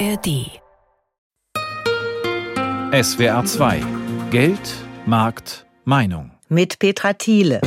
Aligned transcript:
ARD. 0.00 0.60
SWR 2.92 3.44
2 3.44 3.80
Geld, 4.30 4.58
Markt, 5.06 5.66
Meinung. 5.84 6.32
Mit 6.48 6.80
Petra 6.80 7.12
Thiele. 7.12 7.60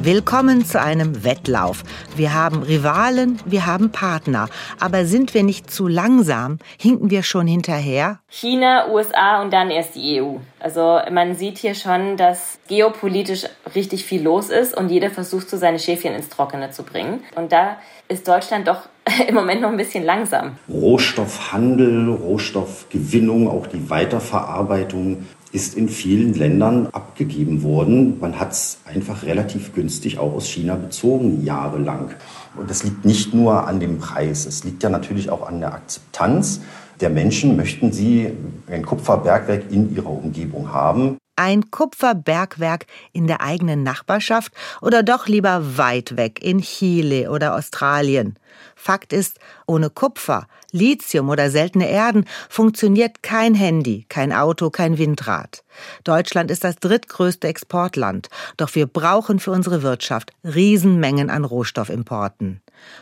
Willkommen 0.00 0.64
zu 0.64 0.80
einem 0.80 1.22
Wettlauf. 1.22 1.84
Wir 2.16 2.34
haben 2.34 2.62
Rivalen, 2.62 3.38
wir 3.44 3.66
haben 3.66 3.92
Partner. 3.92 4.48
Aber 4.80 5.04
sind 5.04 5.32
wir 5.32 5.44
nicht 5.44 5.70
zu 5.70 5.86
langsam? 5.86 6.58
Hinken 6.76 7.10
wir 7.10 7.22
schon 7.22 7.46
hinterher? 7.46 8.18
China, 8.28 8.88
USA 8.90 9.42
und 9.42 9.52
dann 9.52 9.70
erst 9.70 9.94
die 9.94 10.20
EU. 10.20 10.38
Also 10.58 10.98
man 11.10 11.36
sieht 11.36 11.58
hier 11.58 11.74
schon, 11.74 12.16
dass 12.16 12.58
geopolitisch 12.68 13.44
richtig 13.74 14.04
viel 14.04 14.22
los 14.22 14.50
ist 14.50 14.76
und 14.76 14.90
jeder 14.90 15.10
versucht, 15.10 15.48
so 15.48 15.56
seine 15.56 15.78
Schäfchen 15.78 16.14
ins 16.14 16.28
Trockene 16.28 16.70
zu 16.70 16.82
bringen. 16.82 17.22
Und 17.36 17.52
da 17.52 17.76
ist 18.12 18.28
Deutschland 18.28 18.68
doch 18.68 18.88
im 19.28 19.34
Moment 19.34 19.62
noch 19.62 19.70
ein 19.70 19.76
bisschen 19.76 20.04
langsam. 20.04 20.56
Rohstoffhandel, 20.68 22.08
Rohstoffgewinnung, 22.10 23.48
auch 23.48 23.66
die 23.66 23.90
Weiterverarbeitung 23.90 25.26
ist 25.50 25.76
in 25.76 25.88
vielen 25.88 26.32
Ländern 26.34 26.88
abgegeben 26.92 27.62
worden. 27.62 28.18
Man 28.20 28.40
hat 28.40 28.52
es 28.52 28.78
einfach 28.86 29.22
relativ 29.24 29.74
günstig 29.74 30.18
auch 30.18 30.32
aus 30.32 30.48
China 30.48 30.76
bezogen, 30.76 31.44
jahrelang. 31.44 32.14
Und 32.56 32.70
das 32.70 32.84
liegt 32.84 33.04
nicht 33.04 33.34
nur 33.34 33.66
an 33.66 33.78
dem 33.80 33.98
Preis, 33.98 34.46
es 34.46 34.64
liegt 34.64 34.82
ja 34.82 34.88
natürlich 34.88 35.28
auch 35.28 35.46
an 35.46 35.60
der 35.60 35.74
Akzeptanz 35.74 36.62
der 37.00 37.10
Menschen. 37.10 37.56
Möchten 37.56 37.92
sie 37.92 38.32
ein 38.70 38.84
Kupferbergwerk 38.84 39.64
in 39.70 39.94
ihrer 39.94 40.10
Umgebung 40.10 40.72
haben? 40.72 41.18
Ein 41.44 41.72
Kupferbergwerk 41.72 42.86
in 43.12 43.26
der 43.26 43.40
eigenen 43.40 43.82
Nachbarschaft 43.82 44.52
oder 44.80 45.02
doch 45.02 45.26
lieber 45.26 45.76
weit 45.76 46.16
weg 46.16 46.40
in 46.40 46.60
Chile 46.60 47.32
oder 47.32 47.56
Australien? 47.56 48.38
Fakt 48.76 49.12
ist, 49.12 49.38
ohne 49.66 49.90
Kupfer, 49.90 50.46
Lithium 50.70 51.28
oder 51.28 51.50
seltene 51.50 51.88
Erden 51.88 52.24
funktioniert 52.48 53.22
kein 53.22 53.54
Handy, 53.54 54.06
kein 54.08 54.32
Auto, 54.32 54.70
kein 54.70 54.98
Windrad. 54.98 55.64
Deutschland 56.04 56.50
ist 56.50 56.64
das 56.64 56.76
drittgrößte 56.76 57.48
Exportland, 57.48 58.28
doch 58.56 58.74
wir 58.74 58.86
brauchen 58.86 59.38
für 59.38 59.50
unsere 59.50 59.82
Wirtschaft 59.82 60.32
Riesenmengen 60.44 61.30
an 61.30 61.44
Rohstoffimporten. 61.44 62.60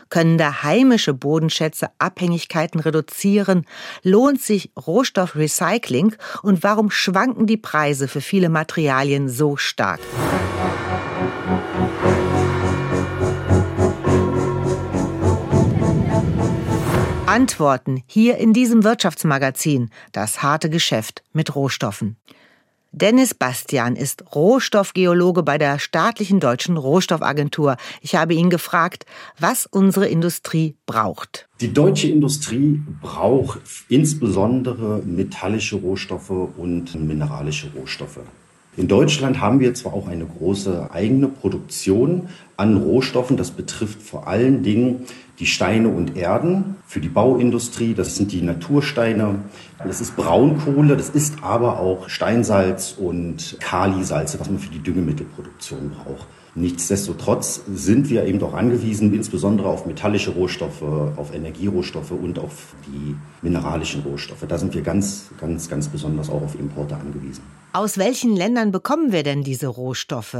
Können 0.09 0.37
da 0.37 0.63
heimische 0.63 1.13
Bodenschätze 1.13 1.89
Abhängigkeiten 1.97 2.79
reduzieren? 2.79 3.65
Lohnt 4.03 4.41
sich 4.41 4.71
Rohstoffrecycling? 4.75 6.15
Und 6.43 6.63
warum 6.63 6.91
schwanken 6.91 7.47
die 7.47 7.57
Preise 7.57 8.07
für 8.07 8.21
viele 8.21 8.49
Materialien 8.49 9.29
so 9.29 9.57
stark? 9.57 9.99
Antworten 17.31 18.03
hier 18.07 18.39
in 18.39 18.51
diesem 18.51 18.83
Wirtschaftsmagazin 18.83 19.89
Das 20.11 20.43
harte 20.43 20.69
Geschäft 20.69 21.23
mit 21.31 21.55
Rohstoffen. 21.55 22.17
Dennis 22.91 23.33
Bastian 23.33 23.95
ist 23.95 24.35
Rohstoffgeologe 24.35 25.41
bei 25.41 25.57
der 25.57 25.79
staatlichen 25.79 26.41
deutschen 26.41 26.75
Rohstoffagentur. 26.75 27.77
Ich 28.01 28.15
habe 28.15 28.33
ihn 28.33 28.49
gefragt, 28.49 29.05
was 29.39 29.65
unsere 29.65 30.09
Industrie 30.09 30.75
braucht. 30.85 31.47
Die 31.61 31.71
deutsche 31.71 32.09
Industrie 32.09 32.81
braucht 33.01 33.61
insbesondere 33.87 35.01
metallische 35.05 35.77
Rohstoffe 35.77 36.31
und 36.31 36.95
mineralische 36.95 37.71
Rohstoffe. 37.73 38.19
In 38.77 38.87
Deutschland 38.87 39.41
haben 39.41 39.59
wir 39.59 39.73
zwar 39.73 39.93
auch 39.93 40.07
eine 40.07 40.25
große 40.25 40.91
eigene 40.91 41.27
Produktion 41.27 42.29
an 42.55 42.77
Rohstoffen, 42.77 43.35
das 43.35 43.51
betrifft 43.51 44.01
vor 44.01 44.27
allen 44.27 44.63
Dingen 44.63 45.05
die 45.39 45.45
Steine 45.45 45.89
und 45.89 46.15
Erden 46.15 46.77
für 46.87 47.01
die 47.01 47.09
Bauindustrie, 47.09 47.93
das 47.93 48.15
sind 48.15 48.31
die 48.31 48.41
Natursteine, 48.41 49.39
das 49.85 49.99
ist 49.99 50.15
Braunkohle, 50.15 50.95
das 50.95 51.09
ist 51.09 51.43
aber 51.43 51.81
auch 51.81 52.07
Steinsalz 52.07 52.95
und 52.97 53.57
Kalisalze, 53.59 54.39
was 54.39 54.49
man 54.49 54.59
für 54.59 54.71
die 54.71 54.79
Düngemittelproduktion 54.79 55.91
braucht. 55.91 56.27
Nichtsdestotrotz 56.53 57.61
sind 57.73 58.09
wir 58.09 58.25
eben 58.25 58.43
auch 58.43 58.53
angewiesen, 58.53 59.13
insbesondere 59.13 59.69
auf 59.69 59.85
metallische 59.85 60.31
Rohstoffe, 60.31 60.81
auf 60.81 61.33
Energierohstoffe 61.33 62.11
und 62.11 62.39
auf 62.39 62.75
die 62.87 63.15
mineralischen 63.41 64.01
Rohstoffe. 64.01 64.43
Da 64.47 64.57
sind 64.57 64.73
wir 64.73 64.81
ganz, 64.81 65.29
ganz, 65.39 65.69
ganz 65.69 65.87
besonders 65.87 66.29
auch 66.29 66.41
auf 66.41 66.59
Importe 66.59 66.95
angewiesen. 66.95 67.43
Aus 67.71 67.97
welchen 67.97 68.35
Ländern 68.35 68.71
bekommen 68.71 69.13
wir 69.13 69.23
denn 69.23 69.43
diese 69.43 69.67
Rohstoffe? 69.67 70.37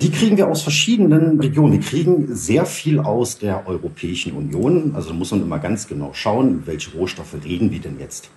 Die 0.00 0.10
kriegen 0.10 0.36
wir 0.36 0.48
aus 0.48 0.62
verschiedenen 0.62 1.40
Regionen. 1.40 1.72
Wir 1.72 1.80
kriegen 1.80 2.34
sehr 2.34 2.66
viel 2.66 3.00
aus 3.00 3.38
der 3.38 3.66
Europäischen 3.66 4.32
Union. 4.32 4.92
Also 4.94 5.12
muss 5.12 5.32
man 5.32 5.42
immer 5.42 5.58
ganz 5.58 5.88
genau 5.88 6.10
schauen, 6.12 6.62
welche 6.66 6.92
Rohstoffe 6.92 7.34
reden 7.44 7.72
wir 7.72 7.80
denn 7.80 7.98
jetzt. 7.98 8.30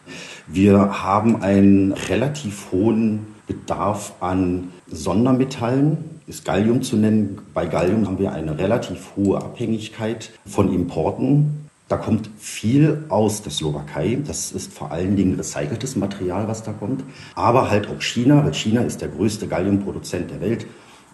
Wir 0.48 1.04
haben 1.04 1.44
einen 1.44 1.92
relativ 1.92 2.72
hohen 2.72 3.28
Bedarf 3.46 4.14
an 4.22 4.70
Sondermetallen, 4.88 6.11
ist 6.28 6.46
Gallium 6.46 6.82
zu 6.82 6.96
nennen. 6.96 7.40
Bei 7.54 7.66
Gallium 7.66 8.08
haben 8.08 8.20
wir 8.20 8.32
eine 8.32 8.58
relativ 8.58 9.16
hohe 9.16 9.38
Abhängigkeit 9.38 10.32
von 10.46 10.74
Importen. 10.74 11.68
Da 11.88 11.98
kommt 11.98 12.30
viel 12.38 13.04
aus 13.10 13.42
der 13.42 13.52
Slowakei. 13.52 14.20
Das 14.26 14.52
ist 14.52 14.72
vor 14.72 14.92
allen 14.92 15.16
Dingen 15.16 15.36
recyceltes 15.36 15.96
Material, 15.96 16.48
was 16.48 16.64
da 16.64 16.72
kommt. 16.72 17.04
Aber 17.36 17.70
halt 17.70 17.90
auch 17.90 18.02
China, 18.02 18.46
weil 18.46 18.54
China 18.54 18.82
ist 18.82 19.02
der 19.02 19.10
größte 19.10 19.48
Galliumproduzent 19.48 20.32
der 20.32 20.42
Welt. 20.42 20.66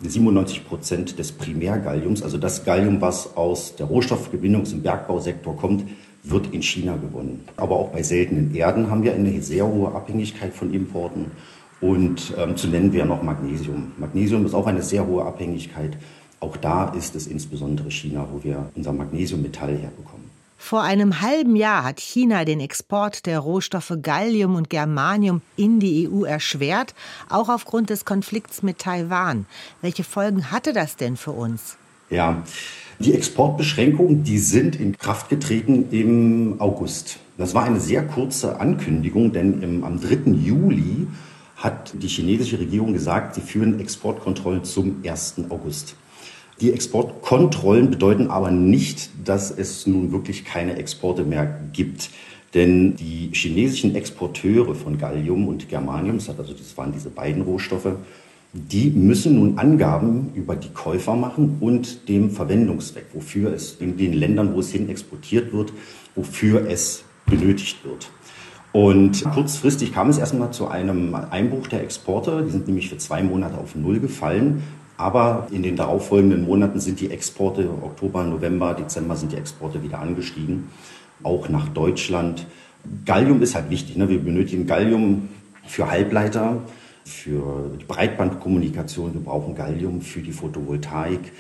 97 0.01 0.67
Prozent 0.67 1.17
des 1.17 1.31
Primärgalliums, 1.31 2.21
also 2.21 2.37
das 2.37 2.63
Gallium, 2.63 3.01
was 3.01 3.35
aus 3.35 3.75
der 3.75 3.87
Rohstoffgewinnungs- 3.87 4.73
und 4.73 4.83
Bergbausektor 4.83 5.57
kommt, 5.57 5.85
wird 6.23 6.53
in 6.53 6.61
China 6.61 6.97
gewonnen. 6.97 7.45
Aber 7.55 7.77
auch 7.77 7.89
bei 7.89 8.03
seltenen 8.03 8.53
Erden 8.53 8.91
haben 8.91 9.03
wir 9.03 9.15
eine 9.15 9.41
sehr 9.41 9.65
hohe 9.65 9.93
Abhängigkeit 9.95 10.53
von 10.53 10.73
Importen. 10.73 11.31
Und 11.79 12.33
ähm, 12.37 12.57
zu 12.57 12.67
nennen 12.67 12.93
wäre 12.93 13.07
noch 13.07 13.21
Magnesium. 13.21 13.91
Magnesium 13.97 14.45
ist 14.45 14.53
auch 14.53 14.67
eine 14.67 14.81
sehr 14.81 15.05
hohe 15.05 15.23
Abhängigkeit. 15.23 15.97
Auch 16.39 16.57
da 16.57 16.89
ist 16.89 17.15
es 17.15 17.27
insbesondere 17.27 17.91
China, 17.91 18.27
wo 18.31 18.43
wir 18.43 18.69
unser 18.75 18.93
Magnesiummetall 18.93 19.75
herbekommen. 19.75 20.27
Vor 20.59 20.81
einem 20.81 21.21
halben 21.21 21.55
Jahr 21.55 21.83
hat 21.83 21.99
China 21.99 22.43
den 22.43 22.59
Export 22.59 23.25
der 23.27 23.39
Rohstoffe 23.39 23.93
Gallium 24.01 24.55
und 24.55 24.69
Germanium 24.69 25.41
in 25.55 25.79
die 25.79 26.09
EU 26.09 26.23
erschwert, 26.23 26.95
auch 27.29 27.47
aufgrund 27.47 27.91
des 27.91 28.05
Konflikts 28.05 28.63
mit 28.63 28.79
Taiwan. 28.79 29.45
Welche 29.81 30.03
Folgen 30.03 30.51
hatte 30.51 30.73
das 30.73 30.95
denn 30.95 31.15
für 31.15 31.31
uns? 31.31 31.77
Ja, 32.09 32.43
die 32.99 33.13
Exportbeschränkungen, 33.13 34.23
die 34.23 34.39
sind 34.39 34.75
in 34.75 34.97
Kraft 34.97 35.29
getreten 35.29 35.89
im 35.91 36.55
August. 36.59 37.19
Das 37.37 37.53
war 37.53 37.63
eine 37.63 37.79
sehr 37.79 38.05
kurze 38.05 38.59
Ankündigung, 38.59 39.31
denn 39.31 39.61
im, 39.61 39.83
am 39.83 40.01
3. 40.01 40.31
Juli 40.31 41.07
hat 41.57 41.93
die 42.01 42.07
chinesische 42.07 42.59
Regierung 42.59 42.93
gesagt, 42.93 43.35
sie 43.35 43.41
führen 43.41 43.79
Exportkontrollen 43.79 44.63
zum 44.63 44.97
1. 45.03 45.35
August. 45.49 45.95
Die 46.61 46.71
Exportkontrollen 46.71 47.89
bedeuten 47.89 48.27
aber 48.27 48.51
nicht, 48.51 49.09
dass 49.23 49.51
es 49.51 49.85
nun 49.85 50.11
wirklich 50.11 50.45
keine 50.45 50.75
Exporte 50.77 51.23
mehr 51.23 51.59
gibt. 51.73 52.09
Denn 52.53 52.95
die 52.95 53.29
chinesischen 53.33 53.95
Exporteure 53.95 54.73
von 54.73 54.97
Gallium 54.97 55.47
und 55.47 55.67
Germanium, 55.67 56.15
also 56.15 56.53
das 56.53 56.77
waren 56.77 56.93
diese 56.93 57.09
beiden 57.09 57.41
Rohstoffe, 57.41 57.97
die 58.53 58.89
müssen 58.89 59.35
nun 59.35 59.57
Angaben 59.57 60.31
über 60.33 60.55
die 60.55 60.69
Käufer 60.69 61.15
machen 61.15 61.57
und 61.59 62.07
dem 62.07 62.31
Verwendungszweck, 62.31 63.05
wofür 63.13 63.53
es 63.53 63.75
in 63.79 63.97
den 63.97 64.13
Ländern, 64.13 64.55
wo 64.55 64.61
es 64.61 64.71
hin 64.71 64.89
exportiert 64.89 65.53
wird, 65.53 65.73
wofür 66.15 66.67
es 66.67 67.03
benötigt 67.25 67.83
wird. 67.83 68.09
Und 68.77 69.23
kurzfristig 69.33 69.91
kam 69.91 70.07
es 70.09 70.19
erstmal 70.19 70.51
zu 70.51 70.67
einem 70.67 71.15
Einbruch 71.15 71.65
der 71.65 71.81
Exporte. 71.81 72.43
Die 72.45 72.51
sind 72.51 72.67
nämlich 72.67 72.89
für 72.89 72.97
zwei 72.99 73.23
Monate 73.23 73.57
auf 73.57 73.73
Null 73.73 73.99
gefallen. 73.99 74.61
Aber 74.97 75.47
in 75.49 75.63
den 75.63 75.75
darauffolgenden 75.75 76.45
Monaten 76.45 76.79
sind 76.79 76.99
die 76.99 77.09
Exporte, 77.09 77.67
Oktober, 77.81 78.23
November, 78.23 78.75
Dezember 78.75 79.15
sind 79.15 79.31
die 79.31 79.37
Exporte 79.37 79.81
wieder 79.81 79.97
angestiegen, 79.97 80.69
auch 81.23 81.49
nach 81.49 81.69
Deutschland. 81.69 82.45
Gallium 83.03 83.41
ist 83.41 83.55
halt 83.55 83.71
wichtig. 83.71 83.97
Ne? 83.97 84.09
Wir 84.09 84.19
benötigen 84.19 84.67
Gallium 84.67 85.29
für 85.65 85.89
Halbleiter, 85.89 86.61
für 87.03 87.71
die 87.81 87.85
Breitbandkommunikation. 87.85 89.15
Wir 89.15 89.21
brauchen 89.21 89.55
Gallium 89.55 90.01
für 90.01 90.21
die 90.21 90.31
Photovoltaik. 90.31 91.31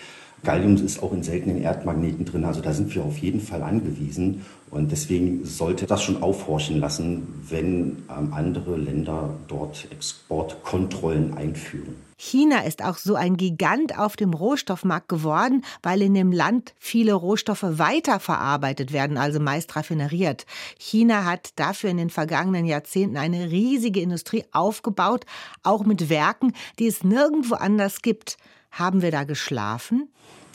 Gallium 0.43 0.75
ist 0.75 1.03
auch 1.03 1.13
in 1.13 1.21
seltenen 1.21 1.61
Erdmagneten 1.61 2.25
drin, 2.25 2.45
also 2.45 2.61
da 2.61 2.73
sind 2.73 2.93
wir 2.93 3.03
auf 3.03 3.17
jeden 3.17 3.41
Fall 3.41 3.63
angewiesen. 3.63 4.41
Und 4.69 4.91
deswegen 4.91 5.45
sollte 5.45 5.85
das 5.85 6.03
schon 6.03 6.21
aufhorchen 6.21 6.79
lassen, 6.79 7.45
wenn 7.47 8.03
ähm, 8.09 8.33
andere 8.33 8.75
Länder 8.75 9.33
dort 9.47 9.87
Exportkontrollen 9.91 11.37
einführen. 11.37 11.95
China 12.19 12.61
ist 12.61 12.83
auch 12.83 12.97
so 12.97 13.15
ein 13.15 13.37
Gigant 13.37 13.97
auf 13.97 14.15
dem 14.15 14.33
Rohstoffmarkt 14.33 15.07
geworden, 15.07 15.63
weil 15.83 16.01
in 16.01 16.15
dem 16.15 16.31
Land 16.31 16.73
viele 16.79 17.13
Rohstoffe 17.13 17.63
weiterverarbeitet 17.63 18.91
werden, 18.91 19.17
also 19.17 19.39
meist 19.39 19.75
raffineriert. 19.75 20.47
China 20.79 21.25
hat 21.25 21.51
dafür 21.57 21.91
in 21.91 21.97
den 21.97 22.09
vergangenen 22.09 22.65
Jahrzehnten 22.65 23.17
eine 23.17 23.51
riesige 23.51 24.01
Industrie 24.01 24.45
aufgebaut, 24.51 25.25
auch 25.61 25.85
mit 25.85 26.09
Werken, 26.09 26.53
die 26.79 26.87
es 26.87 27.03
nirgendwo 27.03 27.53
anders 27.53 28.01
gibt. 28.01 28.37
Haben 28.71 29.03
wir 29.03 29.11
da 29.11 29.23
geschlafen? 29.23 30.09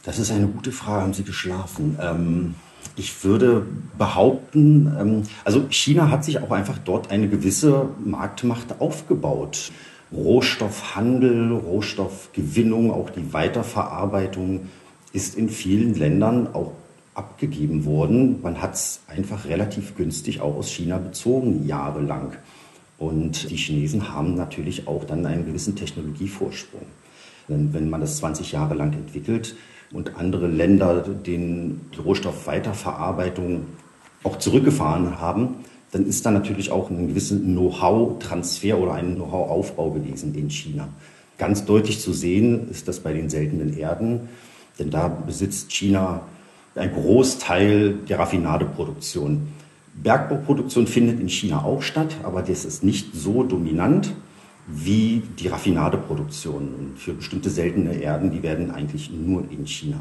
Das 0.05 0.19
ist 0.19 0.32
eine 0.32 0.49
gute 0.49 0.73
Frage. 0.73 1.03
Haben 1.03 1.14
Sie 1.14 1.25
geschlafen? 1.25 1.97
Ähm, 2.00 2.55
Ich 2.96 3.24
würde 3.24 3.66
behaupten, 3.96 4.94
ähm, 4.98 5.22
also 5.44 5.66
China 5.70 6.10
hat 6.10 6.24
sich 6.24 6.38
auch 6.40 6.50
einfach 6.50 6.78
dort 6.78 7.10
eine 7.10 7.28
gewisse 7.28 7.88
Marktmacht 8.04 8.80
aufgebaut. 8.80 9.72
Rohstoffhandel, 10.12 11.52
Rohstoffgewinnung, 11.52 12.90
auch 12.90 13.08
die 13.10 13.32
Weiterverarbeitung 13.32 14.68
ist 15.12 15.36
in 15.36 15.48
vielen 15.48 15.94
Ländern 15.94 16.54
auch 16.54 16.72
abgegeben 17.14 17.84
worden. 17.84 18.40
Man 18.42 18.60
hat 18.60 18.74
es 18.74 19.00
einfach 19.06 19.46
relativ 19.46 19.96
günstig 19.96 20.40
auch 20.40 20.56
aus 20.56 20.70
China 20.70 20.98
bezogen, 20.98 21.66
jahrelang. 21.66 22.32
Und 22.98 23.50
die 23.50 23.56
Chinesen 23.56 24.12
haben 24.12 24.34
natürlich 24.34 24.86
auch 24.86 25.04
dann 25.04 25.26
einen 25.26 25.46
gewissen 25.46 25.76
Technologievorsprung. 25.76 26.82
Denn 27.48 27.72
wenn 27.72 27.90
man 27.90 28.00
das 28.00 28.18
20 28.18 28.52
Jahre 28.52 28.74
lang 28.74 28.92
entwickelt 28.92 29.56
und 29.92 30.16
andere 30.16 30.46
Länder 30.46 31.02
den 31.02 31.80
Rohstoffweiterverarbeitung 32.02 33.66
auch 34.22 34.38
zurückgefahren 34.38 35.20
haben, 35.20 35.56
dann 35.90 36.06
ist 36.06 36.24
da 36.24 36.30
natürlich 36.30 36.70
auch 36.70 36.90
ein 36.90 37.08
gewisser 37.08 37.36
Know-how-Transfer 37.36 38.78
oder 38.78 38.94
ein 38.94 39.16
Know-how-Aufbau 39.16 39.90
gewesen 39.90 40.34
in 40.34 40.48
China. 40.50 40.88
Ganz 41.38 41.64
deutlich 41.64 42.00
zu 42.00 42.12
sehen 42.12 42.68
ist 42.70 42.88
das 42.88 43.00
bei 43.00 43.12
den 43.12 43.28
seltenen 43.28 43.76
Erden, 43.76 44.28
denn 44.78 44.90
da 44.90 45.08
besitzt 45.08 45.72
China 45.72 46.22
einen 46.74 46.94
Großteil 46.94 47.94
der 48.08 48.18
Raffinadeproduktion. 48.18 49.48
Bergbauproduktion 49.94 50.86
findet 50.86 51.20
in 51.20 51.28
China 51.28 51.64
auch 51.64 51.82
statt, 51.82 52.16
aber 52.22 52.40
das 52.40 52.64
ist 52.64 52.82
nicht 52.82 53.14
so 53.14 53.42
dominant 53.42 54.14
wie 54.67 55.23
die 55.38 55.49
Raffinadeproduktion. 55.49 56.94
Für 56.97 57.14
bestimmte 57.14 57.50
seltene 57.50 57.94
Erden, 57.94 58.31
die 58.31 58.43
werden 58.43 58.70
eigentlich 58.70 59.11
nur 59.11 59.43
in 59.50 59.67
China 59.67 60.00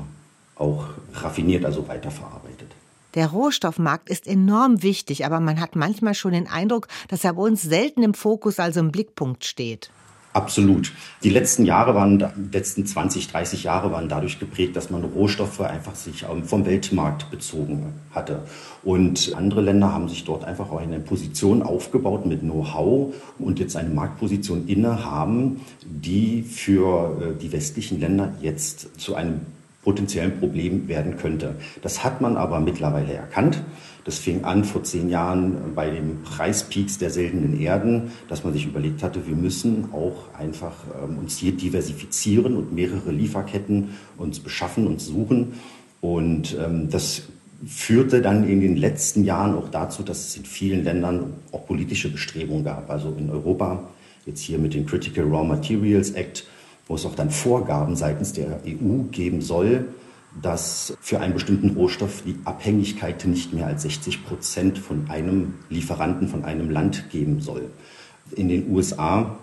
auch 0.56 0.86
raffiniert, 1.14 1.66
also 1.66 1.88
weiterverarbeitet. 1.88 2.72
Der 3.16 3.28
Rohstoffmarkt 3.28 4.10
ist 4.10 4.26
enorm 4.26 4.84
wichtig, 4.84 5.26
aber 5.26 5.40
man 5.40 5.60
hat 5.60 5.76
manchmal 5.76 6.14
schon 6.14 6.32
den 6.32 6.48
Eindruck, 6.48 6.88
dass 7.10 7.24
er 7.24 7.34
bei 7.34 7.42
uns 7.42 7.62
selten 7.62 8.04
im 8.04 8.14
Fokus, 8.14 8.60
also 8.60 8.80
im 8.80 8.92
Blickpunkt 8.92 9.44
steht. 9.44 9.92
Absolut. 10.34 10.94
Die 11.24 11.30
letzten 11.30 11.66
Jahre 11.66 11.94
waren, 11.94 12.20
die 12.20 12.58
letzten 12.58 12.86
20, 12.86 13.28
30 13.28 13.64
Jahre 13.64 13.92
waren 13.92 14.08
dadurch 14.08 14.40
geprägt, 14.40 14.78
dass 14.78 14.90
man 14.90 15.04
Rohstoffe 15.04 15.60
einfach 15.60 15.96
sich 15.96 16.24
ähm, 16.24 16.46
vom 16.46 16.66
Weltmarkt 16.66 17.30
bezogen 17.30 17.94
hatte. 18.12 18.44
Und 18.84 19.34
andere 19.36 19.62
Länder 19.62 19.92
haben 19.92 20.08
sich 20.08 20.24
dort 20.24 20.46
einfach 20.46 20.72
auch 20.72 20.80
eine 20.80 21.00
Position 21.00 21.62
aufgebaut 21.62 22.26
mit 22.26 22.42
Know-how 22.42 23.14
und 23.40 23.60
jetzt 23.60 23.76
eine 23.76 23.90
Marktposition 23.90 24.68
inne 24.68 25.04
haben, 25.04 25.62
die 25.84 26.44
für 26.44 27.18
äh, 27.22 27.42
die 27.42 27.52
westlichen 27.52 28.00
Länder 28.00 28.34
jetzt 28.42 29.00
zu 29.02 29.16
einem 29.16 29.42
potenziellen 29.84 30.40
Problem 30.40 30.88
werden 30.88 31.18
könnte. 31.18 31.56
Das 31.82 32.04
hat 32.04 32.22
man 32.22 32.38
aber 32.38 32.60
mittlerweile 32.60 33.14
erkannt. 33.14 33.62
Das 34.04 34.18
fing 34.18 34.44
an 34.44 34.64
vor 34.64 34.84
zehn 34.84 35.10
Jahren 35.10 35.76
bei 35.76 35.90
den 35.90 36.24
Preispeaks 36.24 36.98
der 36.98 37.12
seltenen 37.12 37.60
Erden, 37.60 38.12
dass 38.28 38.44
man 38.44 38.54
sich 38.54 38.66
überlegt 38.66 39.04
hatte, 39.04 39.28
wir 39.28 39.36
müssen 39.36 39.90
auch 39.94 40.34
einfach 40.38 40.74
ähm, 41.04 41.20
uns 41.20 41.38
hier 41.38 41.52
diversifizieren 41.52 42.56
und 42.58 42.74
mehrere 42.74 43.12
Lieferketten 43.12 43.90
uns 44.18 44.40
beschaffen 44.40 44.88
und 44.88 45.02
suchen. 45.02 45.54
Und 46.02 46.58
ähm, 46.60 46.90
das 46.90 47.24
führte 47.66 48.22
dann 48.22 48.48
in 48.48 48.60
den 48.60 48.76
letzten 48.76 49.24
Jahren 49.24 49.56
auch 49.56 49.70
dazu, 49.70 50.02
dass 50.02 50.30
es 50.30 50.38
in 50.38 50.46
vielen 50.46 50.84
Ländern 50.84 51.34
auch 51.52 51.68
politische 51.68 52.10
Bestrebungen 52.12 52.64
gab. 52.64 52.90
Also 52.90 53.16
in 53.18 53.30
Europa, 53.30 53.88
jetzt 54.26 54.42
hier 54.42 54.58
mit 54.58 54.74
dem 54.74 54.88
Critical 54.88 55.26
Raw 55.26 55.48
Materials 55.48 56.12
Act, 56.12 56.48
wo 56.88 56.96
es 56.96 57.06
auch 57.06 57.14
dann 57.14 57.30
Vorgaben 57.30 57.96
seitens 57.96 58.34
der 58.34 58.62
EU 58.66 59.04
geben 59.12 59.42
soll, 59.42 59.86
dass 60.42 60.98
für 61.02 61.20
einen 61.20 61.34
bestimmten 61.34 61.72
Rohstoff 61.72 62.24
die 62.26 62.38
Abhängigkeit 62.46 63.26
nicht 63.26 63.54
mehr 63.54 63.68
als 63.68 63.82
60 63.82 64.26
Prozent 64.26 64.78
von 64.78 65.10
einem 65.10 65.56
Lieferanten, 65.70 66.28
von 66.28 66.46
einem 66.46 66.70
Land 66.70 67.10
geben 67.10 67.42
soll. 67.42 67.70
In 68.36 68.48
den 68.48 68.72
USA 68.72 69.38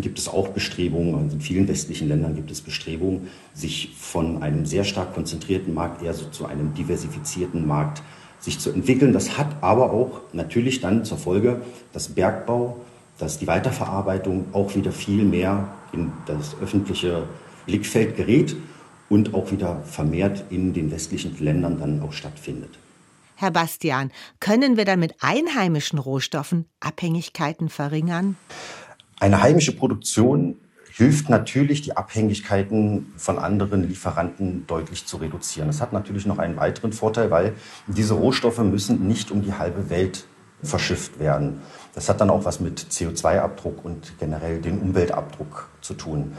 gibt 0.00 0.18
es 0.18 0.28
auch 0.28 0.48
Bestrebungen, 0.48 1.14
also 1.14 1.34
in 1.34 1.40
vielen 1.40 1.68
westlichen 1.68 2.08
Ländern 2.08 2.36
gibt 2.36 2.50
es 2.50 2.60
Bestrebungen, 2.60 3.28
sich 3.52 3.94
von 3.98 4.42
einem 4.42 4.64
sehr 4.64 4.84
stark 4.84 5.14
konzentrierten 5.14 5.74
Markt 5.74 6.02
eher 6.02 6.14
so 6.14 6.26
zu 6.26 6.46
einem 6.46 6.72
diversifizierten 6.74 7.66
Markt 7.66 8.02
sich 8.38 8.58
zu 8.58 8.70
entwickeln. 8.70 9.12
Das 9.12 9.36
hat 9.38 9.48
aber 9.60 9.92
auch 9.92 10.20
natürlich 10.32 10.80
dann 10.80 11.04
zur 11.04 11.18
Folge, 11.18 11.62
dass 11.92 12.08
Bergbau, 12.08 12.80
dass 13.18 13.38
die 13.38 13.46
Weiterverarbeitung 13.46 14.46
auch 14.52 14.74
wieder 14.74 14.92
viel 14.92 15.24
mehr 15.24 15.68
in 15.92 16.12
das 16.26 16.56
öffentliche 16.60 17.24
Blickfeld 17.66 18.16
gerät 18.16 18.56
und 19.12 19.34
auch 19.34 19.52
wieder 19.52 19.82
vermehrt 19.84 20.44
in 20.48 20.72
den 20.72 20.90
westlichen 20.90 21.36
Ländern 21.38 21.78
dann 21.78 22.00
auch 22.00 22.14
stattfindet. 22.14 22.70
Herr 23.36 23.50
Bastian, 23.50 24.10
können 24.40 24.78
wir 24.78 24.86
dann 24.86 25.00
mit 25.00 25.16
einheimischen 25.20 25.98
Rohstoffen 25.98 26.64
Abhängigkeiten 26.80 27.68
verringern? 27.68 28.36
Eine 29.20 29.42
heimische 29.42 29.76
Produktion 29.76 30.56
hilft 30.90 31.28
natürlich, 31.28 31.82
die 31.82 31.94
Abhängigkeiten 31.94 33.12
von 33.18 33.38
anderen 33.38 33.86
Lieferanten 33.86 34.66
deutlich 34.66 35.04
zu 35.04 35.18
reduzieren. 35.18 35.66
Das 35.66 35.82
hat 35.82 35.92
natürlich 35.92 36.24
noch 36.24 36.38
einen 36.38 36.56
weiteren 36.56 36.94
Vorteil, 36.94 37.30
weil 37.30 37.52
diese 37.88 38.14
Rohstoffe 38.14 38.60
müssen 38.60 39.06
nicht 39.08 39.30
um 39.30 39.42
die 39.42 39.52
halbe 39.52 39.90
Welt 39.90 40.24
verschifft 40.62 41.18
werden. 41.18 41.60
Das 41.94 42.08
hat 42.08 42.22
dann 42.22 42.30
auch 42.30 42.46
was 42.46 42.60
mit 42.60 42.80
CO2-Abdruck 42.80 43.84
und 43.84 44.14
generell 44.18 44.58
den 44.62 44.78
Umweltabdruck 44.78 45.68
zu 45.82 45.92
tun. 45.92 46.32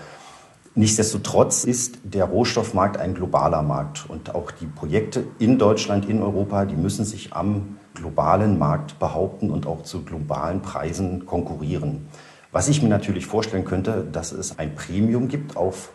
Nichtsdestotrotz 0.76 1.66
ist 1.66 2.00
der 2.04 2.26
Rohstoffmarkt 2.26 2.98
ein 2.98 3.14
globaler 3.14 3.62
Markt 3.62 4.10
und 4.10 4.34
auch 4.34 4.50
die 4.50 4.66
Projekte 4.66 5.24
in 5.38 5.60
Deutschland, 5.60 6.10
in 6.10 6.24
Europa, 6.24 6.66
die 6.66 6.76
müssen 6.76 7.06
sich 7.06 7.32
am 7.34 7.78
globalen 7.94 8.58
Markt 8.58 8.98
behaupten 8.98 9.52
und 9.52 9.68
auch 9.68 9.84
zu 9.84 10.04
globalen 10.04 10.64
Preisen 10.64 11.28
konkurrieren. 11.28 12.08
Was 12.52 12.70
ich 12.70 12.82
mir 12.82 12.90
natürlich 12.90 13.28
vorstellen 13.28 13.66
könnte, 13.66 14.04
dass 14.12 14.32
es 14.32 14.58
ein 14.58 14.74
Premium 14.74 15.28
gibt 15.28 15.58
auf 15.58 15.92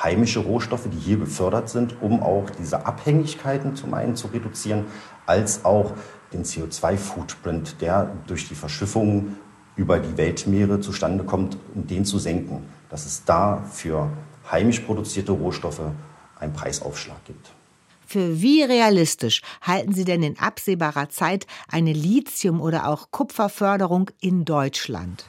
heimische 0.00 0.38
Rohstoffe, 0.38 0.88
die 0.88 0.98
hier 0.98 1.16
gefördert 1.16 1.68
sind, 1.68 2.00
um 2.00 2.22
auch 2.22 2.48
diese 2.50 2.86
Abhängigkeiten 2.86 3.74
zum 3.74 3.92
einen 3.92 4.14
zu 4.14 4.28
reduzieren, 4.28 4.84
als 5.26 5.64
auch 5.64 5.94
den 6.32 6.44
CO2-Footprint, 6.44 7.80
der 7.80 8.12
durch 8.28 8.48
die 8.48 8.54
Verschiffung 8.54 9.36
über 9.74 9.98
die 9.98 10.16
Weltmeere 10.16 10.78
zustande 10.78 11.24
kommt, 11.24 11.58
um 11.74 11.88
den 11.88 12.04
zu 12.04 12.20
senken 12.20 12.62
dass 12.92 13.06
es 13.06 13.24
da 13.24 13.64
für 13.72 14.10
heimisch 14.50 14.80
produzierte 14.80 15.32
Rohstoffe 15.32 15.80
einen 16.38 16.52
Preisaufschlag 16.52 17.24
gibt. 17.24 17.50
Für 18.06 18.42
wie 18.42 18.62
realistisch 18.62 19.40
halten 19.62 19.94
Sie 19.94 20.04
denn 20.04 20.22
in 20.22 20.38
absehbarer 20.38 21.08
Zeit 21.08 21.46
eine 21.68 21.94
Lithium- 21.94 22.60
oder 22.60 22.86
auch 22.88 23.10
Kupferförderung 23.10 24.10
in 24.20 24.44
Deutschland? 24.44 25.24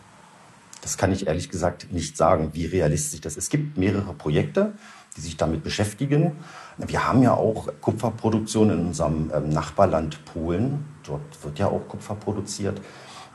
Das 0.81 0.97
kann 0.97 1.13
ich 1.13 1.27
ehrlich 1.27 1.49
gesagt 1.49 1.93
nicht 1.93 2.17
sagen, 2.17 2.49
wie 2.51 2.65
realistisch 2.65 3.21
das 3.21 3.37
ist. 3.37 3.45
Es 3.45 3.49
gibt 3.49 3.77
mehrere 3.77 4.13
Projekte, 4.13 4.73
die 5.15 5.21
sich 5.21 5.37
damit 5.37 5.63
beschäftigen. 5.63 6.33
Wir 6.77 7.07
haben 7.07 7.23
ja 7.23 7.33
auch 7.33 7.69
Kupferproduktion 7.79 8.71
in 8.71 8.79
unserem 8.87 9.31
ähm, 9.33 9.47
Nachbarland 9.47 10.25
Polen. 10.25 10.83
Dort 11.03 11.21
wird 11.43 11.59
ja 11.59 11.67
auch 11.67 11.87
Kupfer 11.87 12.15
produziert. 12.15 12.81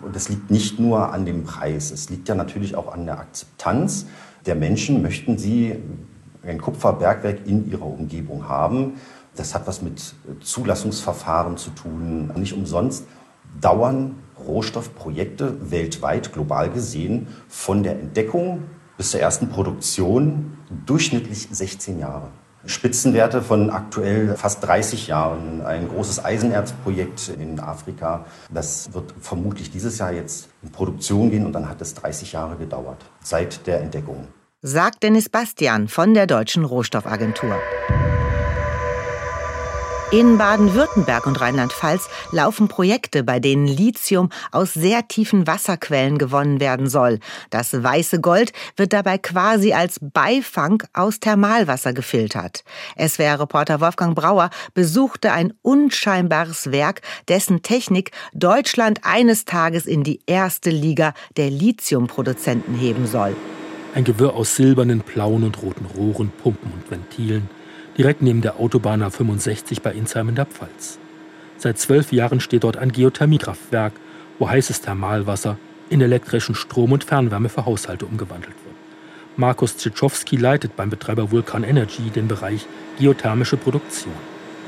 Und 0.01 0.15
das 0.15 0.29
liegt 0.29 0.51
nicht 0.51 0.79
nur 0.79 1.13
an 1.13 1.27
dem 1.27 1.45
Preis, 1.45 1.91
es 1.91 2.09
liegt 2.09 2.29
ja 2.29 2.35
natürlich 2.35 2.77
auch 2.77 2.93
an 2.93 3.05
der 3.05 3.19
Akzeptanz 3.19 4.07
der 4.47 4.55
Menschen. 4.55 5.03
Möchten 5.03 5.39
sie 5.39 5.77
ein 6.43 6.61
Kupferbergwerk 6.61 7.47
in 7.47 7.71
ihrer 7.71 7.87
Umgebung 7.87 8.49
haben? 8.49 8.95
Das 9.35 9.55
hat 9.55 9.67
was 9.67 9.83
mit 9.83 10.15
Zulassungsverfahren 10.41 11.57
zu 11.57 11.71
tun. 11.71 12.33
Nicht 12.37 12.55
umsonst 12.55 13.05
dauern 13.61 14.17
Rohstoffprojekte 14.47 15.71
weltweit, 15.71 16.33
global 16.33 16.71
gesehen, 16.71 17.29
von 17.49 17.83
der 17.83 17.99
Entdeckung 17.99 18.65
bis 18.97 19.11
zur 19.11 19.21
ersten 19.21 19.49
Produktion 19.49 20.59
durchschnittlich 20.87 21.49
16 21.51 21.99
Jahre. 21.99 22.29
Spitzenwerte 22.67 23.43
von 23.43 23.71
aktuell 23.71 24.37
fast 24.37 24.65
30 24.67 25.07
Jahren. 25.07 25.65
Ein 25.65 25.89
großes 25.89 26.25
Eisenerzprojekt 26.25 27.29
in 27.39 27.61
Afrika. 27.61 28.27
Das 28.51 28.93
wird 28.93 29.15
vermutlich 29.21 29.71
dieses 29.71 29.99
Jahr 29.99 30.13
jetzt 30.13 30.49
in 30.63 30.71
Produktion 30.71 31.31
gehen 31.31 31.47
und 31.47 31.53
dann 31.53 31.69
hat 31.69 31.81
es 31.81 31.95
30 31.95 32.33
Jahre 32.33 32.57
gedauert 32.57 33.05
seit 33.23 33.67
der 33.67 33.81
Entdeckung. 33.81 34.29
Sagt 34.61 35.03
Dennis 35.05 35.29
Bastian 35.29 35.87
von 35.87 36.15
der 36.15 36.27
Deutschen 36.27 36.65
Rohstoffagentur. 36.65 37.57
In 40.11 40.39
Baden-Württemberg 40.39 41.27
und 41.27 41.39
Rheinland-Pfalz 41.39 42.09
laufen 42.33 42.69
Projekte, 42.69 43.23
bei 43.23 43.41
denen 43.41 43.67
Lithium 43.67 44.31
aus 44.53 44.73
sehr 44.73 45.07
tiefen 45.07 45.47
Wasserquellen 45.47 46.17
gewonnen 46.17 46.61
werden 46.61 46.89
soll. 46.89 47.19
Das 47.51 47.83
weiße 47.83 48.19
Gold 48.23 48.55
wird 48.79 48.95
dabei 48.95 49.19
quasi 49.19 49.75
als 49.75 49.99
Beifang 50.01 50.83
aus 50.95 51.21
Thermalwasser 51.21 51.93
gefiltert. 51.93 52.65
SWR-Reporter 52.99 53.83
Wolfgang 53.83 54.17
Brauer 54.17 54.49
besuchte 54.73 55.31
ein 55.33 55.53
unscheinbares 55.61 56.73
Werk, 56.73 57.03
dessen 57.29 57.61
Technik 57.61 58.13
Deutschland 58.33 59.01
eines 59.03 59.45
Tages 59.45 59.85
in 59.85 60.05
die 60.05 60.23
erste 60.27 60.71
Liga 60.71 61.13
der 61.37 61.51
Lithiumproduzenten 61.51 62.75
heben 62.75 63.07
soll. 63.07 63.37
Ein 63.95 64.05
Gewirr 64.05 64.33
aus 64.33 64.57
silbernen, 64.57 65.01
blauen 65.01 65.45
und 65.45 65.61
roten 65.61 65.85
Rohren, 65.85 66.33
Pumpen 66.43 66.73
und 66.73 66.91
Ventilen 66.91 67.51
direkt 67.99 68.23
neben 68.23 68.41
der 68.41 68.61
Autobahn 68.61 69.03
A65 69.03 69.83
bei 69.83 69.93
Insheim 69.93 70.29
in 70.29 70.37
der 70.37 70.47
Pfalz. 70.47 70.99
Seit 71.59 71.79
zwölf 71.79 72.13
Jahren 72.13 72.41
steht 72.41 72.63
dort 72.63 72.77
ein 72.77 72.93
Geothermiekraftwerk, 72.93 73.93
wo 74.39 74.49
heißes 74.49 74.81
Thermalwasser 74.81 75.59
in 75.91 76.01
elektrischen 76.01 76.55
Strom 76.55 76.93
und 76.93 77.05
Fernwärme 77.05 77.49
für 77.49 77.67
Haushalte 77.67 78.07
umgewandelt 78.07 78.55
wird. 78.65 78.77
Markus 79.37 79.77
Tschitschowski 79.77 80.37
leitet 80.37 80.77
beim 80.77 80.91
Betreiber 80.91 81.31
Vulkan 81.31 81.65
Energy 81.65 82.11
den 82.11 82.29
Bereich 82.29 82.67
geothermische 82.99 83.57
Produktion. 83.57 84.15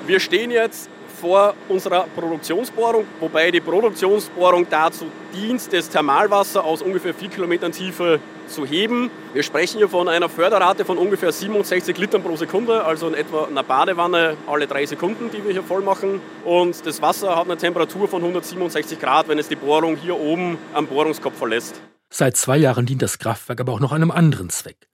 Wir 0.06 0.20
stehen 0.20 0.50
jetzt 0.50 0.90
vor 1.20 1.54
unserer 1.68 2.06
Produktionsbohrung, 2.14 3.04
wobei 3.20 3.50
die 3.50 3.60
Produktionsbohrung 3.60 4.66
dazu 4.70 5.06
dient, 5.34 5.72
das 5.72 5.88
Thermalwasser 5.90 6.64
aus 6.64 6.82
ungefähr 6.82 7.14
4 7.14 7.28
Kilometern 7.28 7.72
Tiefe 7.72 8.20
zu 8.48 8.66
heben. 8.66 9.10
Wir 9.32 9.42
sprechen 9.42 9.78
hier 9.78 9.88
von 9.88 10.08
einer 10.08 10.28
Förderrate 10.28 10.84
von 10.84 10.98
ungefähr 10.98 11.30
67 11.30 11.96
Litern 11.98 12.22
pro 12.22 12.36
Sekunde, 12.36 12.84
also 12.84 13.06
in 13.08 13.14
etwa 13.14 13.44
einer 13.44 13.62
Badewanne 13.62 14.36
alle 14.46 14.66
drei 14.66 14.86
Sekunden, 14.86 15.30
die 15.30 15.44
wir 15.44 15.52
hier 15.52 15.62
voll 15.62 15.82
machen. 15.82 16.20
Und 16.44 16.84
das 16.86 17.00
Wasser 17.02 17.36
hat 17.36 17.44
eine 17.44 17.56
Temperatur 17.56 18.08
von 18.08 18.22
167 18.22 18.98
Grad, 18.98 19.28
wenn 19.28 19.38
es 19.38 19.48
die 19.48 19.56
Bohrung 19.56 19.96
hier 19.96 20.18
oben 20.18 20.58
am 20.74 20.86
Bohrungskopf 20.86 21.36
verlässt. 21.36 21.80
Seit 22.08 22.36
zwei 22.36 22.56
Jahren 22.56 22.86
dient 22.86 23.02
das 23.02 23.18
Kraftwerk 23.18 23.60
aber 23.60 23.72
auch 23.72 23.80
noch 23.80 23.92
einem 23.92 24.10
anderen 24.10 24.50
Zweck. 24.50 24.88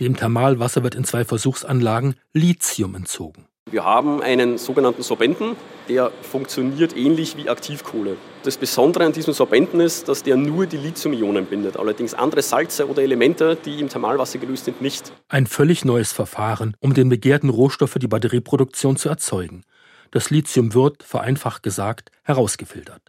Dem 0.00 0.16
Thermalwasser 0.16 0.82
wird 0.82 0.94
in 0.94 1.04
zwei 1.04 1.24
Versuchsanlagen 1.24 2.14
Lithium 2.32 2.94
entzogen. 2.94 3.46
Wir 3.70 3.84
haben 3.84 4.22
einen 4.22 4.56
sogenannten 4.56 5.02
Sorbenten, 5.02 5.54
der 5.90 6.10
funktioniert 6.22 6.96
ähnlich 6.96 7.36
wie 7.36 7.50
Aktivkohle. 7.50 8.16
Das 8.42 8.56
Besondere 8.56 9.04
an 9.04 9.12
diesem 9.12 9.34
Sorbenten 9.34 9.80
ist, 9.80 10.08
dass 10.08 10.22
der 10.22 10.36
nur 10.36 10.66
die 10.66 10.78
Lithium-Ionen 10.78 11.44
bindet, 11.44 11.76
allerdings 11.76 12.14
andere 12.14 12.40
Salze 12.40 12.88
oder 12.88 13.02
Elemente, 13.02 13.58
die 13.62 13.80
im 13.80 13.90
Thermalwasser 13.90 14.38
gelöst 14.38 14.64
sind, 14.64 14.80
nicht. 14.80 15.12
Ein 15.28 15.46
völlig 15.46 15.84
neues 15.84 16.12
Verfahren, 16.12 16.74
um 16.80 16.94
den 16.94 17.10
begehrten 17.10 17.50
Rohstoff 17.50 17.90
für 17.90 17.98
die 17.98 18.08
Batterieproduktion 18.08 18.96
zu 18.96 19.10
erzeugen. 19.10 19.64
Das 20.12 20.30
Lithium 20.30 20.72
wird, 20.72 21.02
vereinfacht 21.02 21.62
gesagt, 21.62 22.10
herausgefiltert. 22.22 23.02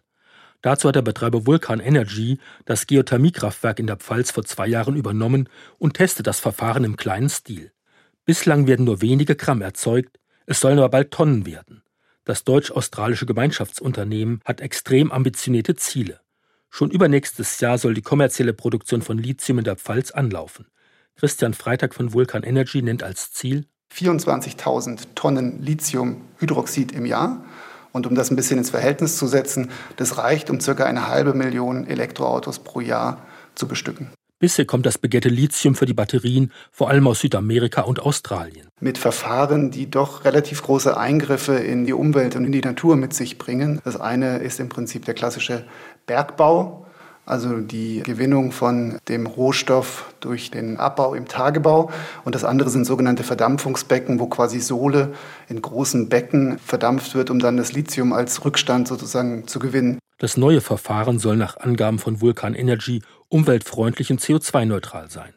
Dazu 0.62 0.89
hat 0.89 0.96
der 0.96 1.04
Betreiber 1.04 1.46
Vulkan 1.48 1.80
Energy 1.80 2.38
das 2.66 2.86
Geothermiekraftwerk 2.86 3.80
in 3.80 3.88
der 3.88 3.96
Pfalz 3.96 4.32
vor 4.32 4.44
zwei 4.44 4.68
Jahren 4.68 4.98
übernommen 4.98 5.48
und 5.78 5.94
testet 5.94 6.28
das 6.28 6.42
Verfahren 6.42 6.84
im 6.84 6.98
kleinen 6.98 7.30
Stil. 7.30 7.72
Bislang 8.25 8.68
werden 8.68 8.86
nur 8.86 9.01
wenige 9.01 9.36
Gramm 9.36 9.62
erzeugt, 9.62 10.19
es 10.50 10.62
sollen 10.62 10.79
aber 10.79 10.89
bald 10.89 11.12
Tonnen 11.12 11.46
werden. 11.46 11.84
Das 12.25 12.44
deutsch-australische 12.44 13.27
Gemeinschaftsunternehmen 13.27 14.41
hat 14.46 14.62
extrem 14.62 15.12
ambitionierte 15.12 15.75
Ziele. 15.75 16.22
Schon 16.72 16.89
übernächstes 16.89 17.60
Jahr 17.60 17.77
soll 17.77 17.94
die 17.94 18.01
kommerzielle 18.01 18.53
Produktion 18.53 19.03
von 19.03 19.20
Lithium 19.20 19.60
in 19.60 19.63
der 19.63 19.75
Pfalz 19.75 20.10
anlaufen. 20.10 20.65
Christian 21.15 21.53
Freitag 21.53 21.94
von 21.94 22.13
Vulkan 22.13 22.41
Energy 22.41 22.82
nennt 22.82 23.03
als 23.03 23.32
Ziel 23.32 23.68
24.000 23.94 25.10
Tonnen 25.13 25.62
Lithiumhydroxid 25.62 26.94
im 26.94 27.06
Jahr. 27.06 27.46
Und 27.91 28.08
um 28.08 28.15
das 28.15 28.32
ein 28.32 28.36
bisschen 28.36 28.58
ins 28.58 28.72
Verhältnis 28.72 29.18
zu 29.18 29.27
setzen, 29.27 29.70
das 29.98 30.18
reicht, 30.18 30.50
um 30.50 30.60
circa 30.60 30.86
eine 30.86 31.08
halbe 31.08 31.36
Million 31.36 31.86
Elektroautos 31.86 32.58
pro 32.60 32.82
Jahr 32.82 33.24
zu 33.53 33.68
bestücken. 33.68 34.10
Bisher 34.39 34.63
kommt 34.63 34.86
das 34.86 34.98
begehrte 34.98 35.27
Lithium 35.27 35.75
für 35.75 35.86
die 35.86 35.93
Batterien 35.93 36.53
vor 36.72 36.89
allem 36.89 37.08
aus 37.08 37.19
Südamerika 37.19 37.81
und 37.81 38.00
Australien. 38.00 38.69
Mit 38.79 38.98
Verfahren, 38.98 39.69
die 39.69 39.91
doch 39.91 40.24
relativ 40.24 40.63
große 40.63 40.96
Eingriffe 40.96 41.55
in 41.55 41.86
die 41.86 41.91
Umwelt 41.91 42.38
und 42.38 42.46
in 42.46 42.53
die 42.53 42.62
Natur 42.62 42.96
mit 42.96 43.13
sich 43.13 43.38
bringen. 43.38 43.81
Das 43.84 44.00
eine 44.00 44.38
ist 44.38 44.62
im 44.62 44.69
Prinzip 44.69 45.03
der 45.03 45.13
klassische 45.13 45.65
Bergbau, 46.05 46.86
also 47.25 47.58
die 47.58 48.01
Gewinnung 48.03 48.53
von 48.53 48.98
dem 49.10 49.25
Rohstoff 49.25 50.13
durch 50.22 50.51
den 50.51 50.77
Abbau 50.77 51.15
im 51.15 51.27
Tagebau. 51.27 51.91
Und 52.24 52.34
das 52.34 52.46
andere 52.46 52.69
sind 52.69 52.86
sogenannte 52.86 53.24
Verdampfungsbecken, 53.24 54.22
wo 54.22 54.27
quasi 54.27 54.62
Sohle 54.62 55.12
in 55.50 55.62
großen 55.62 56.08
Becken 56.08 56.60
verdampft 56.60 57.13
wird, 57.13 57.29
um 57.29 57.39
dann 57.39 57.58
das 57.58 57.74
Lithium 57.74 58.13
als 58.13 58.46
Rückstand 58.46 58.88
sozusagen 58.88 59.48
zu 59.48 59.60
gewinnen. 59.60 60.00
Das 60.17 60.36
neue 60.36 60.60
Verfahren 60.60 61.17
soll 61.17 61.38
nach 61.38 61.58
Angaben 61.58 61.98
von 61.98 62.19
Vulkan 62.19 62.53
Energy 62.53 63.01
umweltfreundlich 63.30 64.12
und 64.12 64.22
CO2-neutral 64.22 65.10
sein. 65.10 65.34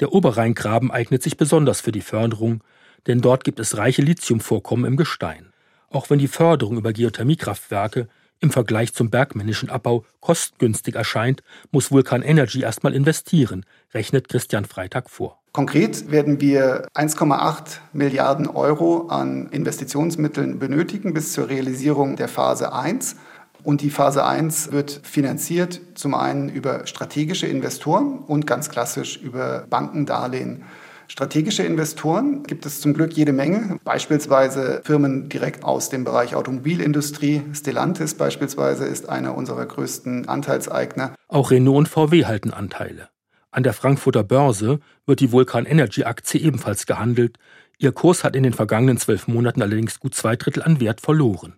Der 0.00 0.12
Oberrheingraben 0.12 0.90
eignet 0.90 1.22
sich 1.22 1.36
besonders 1.36 1.80
für 1.80 1.92
die 1.92 2.00
Förderung, 2.00 2.62
denn 3.06 3.20
dort 3.20 3.44
gibt 3.44 3.60
es 3.60 3.76
reiche 3.76 4.02
Lithiumvorkommen 4.02 4.84
im 4.84 4.96
Gestein. 4.96 5.52
Auch 5.90 6.10
wenn 6.10 6.18
die 6.18 6.28
Förderung 6.28 6.76
über 6.76 6.92
Geothermiekraftwerke 6.92 8.08
im 8.40 8.50
Vergleich 8.50 8.92
zum 8.92 9.10
bergmännischen 9.10 9.70
Abbau 9.70 10.04
kostengünstig 10.20 10.94
erscheint, 10.94 11.42
muss 11.70 11.90
Vulkan 11.90 12.22
Energy 12.22 12.60
erstmal 12.60 12.94
investieren, 12.94 13.64
rechnet 13.94 14.28
Christian 14.28 14.66
Freitag 14.66 15.08
vor. 15.08 15.40
Konkret 15.52 16.10
werden 16.10 16.38
wir 16.40 16.86
1,8 16.94 17.78
Milliarden 17.94 18.46
Euro 18.46 19.06
an 19.08 19.48
Investitionsmitteln 19.48 20.58
benötigen 20.58 21.14
bis 21.14 21.32
zur 21.32 21.48
Realisierung 21.48 22.16
der 22.16 22.28
Phase 22.28 22.74
1. 22.74 23.16
Und 23.66 23.80
die 23.80 23.90
Phase 23.90 24.24
1 24.24 24.70
wird 24.70 25.00
finanziert 25.02 25.80
zum 25.96 26.14
einen 26.14 26.48
über 26.48 26.86
strategische 26.86 27.48
Investoren 27.48 28.20
und 28.20 28.46
ganz 28.46 28.70
klassisch 28.70 29.16
über 29.16 29.66
Bankendarlehen. 29.68 30.62
Strategische 31.08 31.64
Investoren 31.64 32.44
gibt 32.44 32.64
es 32.64 32.80
zum 32.80 32.94
Glück 32.94 33.14
jede 33.14 33.32
Menge, 33.32 33.80
beispielsweise 33.82 34.82
Firmen 34.84 35.28
direkt 35.28 35.64
aus 35.64 35.88
dem 35.88 36.04
Bereich 36.04 36.36
Automobilindustrie. 36.36 37.42
Stellantis 37.54 38.14
beispielsweise 38.14 38.84
ist 38.84 39.08
einer 39.08 39.36
unserer 39.36 39.66
größten 39.66 40.28
Anteilseigner. 40.28 41.16
Auch 41.26 41.50
Renault 41.50 41.78
und 41.78 41.88
VW 41.88 42.24
halten 42.24 42.52
Anteile. 42.52 43.08
An 43.50 43.64
der 43.64 43.72
Frankfurter 43.72 44.22
Börse 44.22 44.78
wird 45.06 45.18
die 45.18 45.32
Vulkan 45.32 45.66
Energy 45.66 46.04
Aktie 46.04 46.40
ebenfalls 46.40 46.86
gehandelt. 46.86 47.36
Ihr 47.78 47.90
Kurs 47.90 48.22
hat 48.22 48.36
in 48.36 48.44
den 48.44 48.52
vergangenen 48.52 48.98
zwölf 48.98 49.26
Monaten 49.26 49.60
allerdings 49.60 49.98
gut 49.98 50.14
zwei 50.14 50.36
Drittel 50.36 50.62
an 50.62 50.78
Wert 50.78 51.00
verloren. 51.00 51.54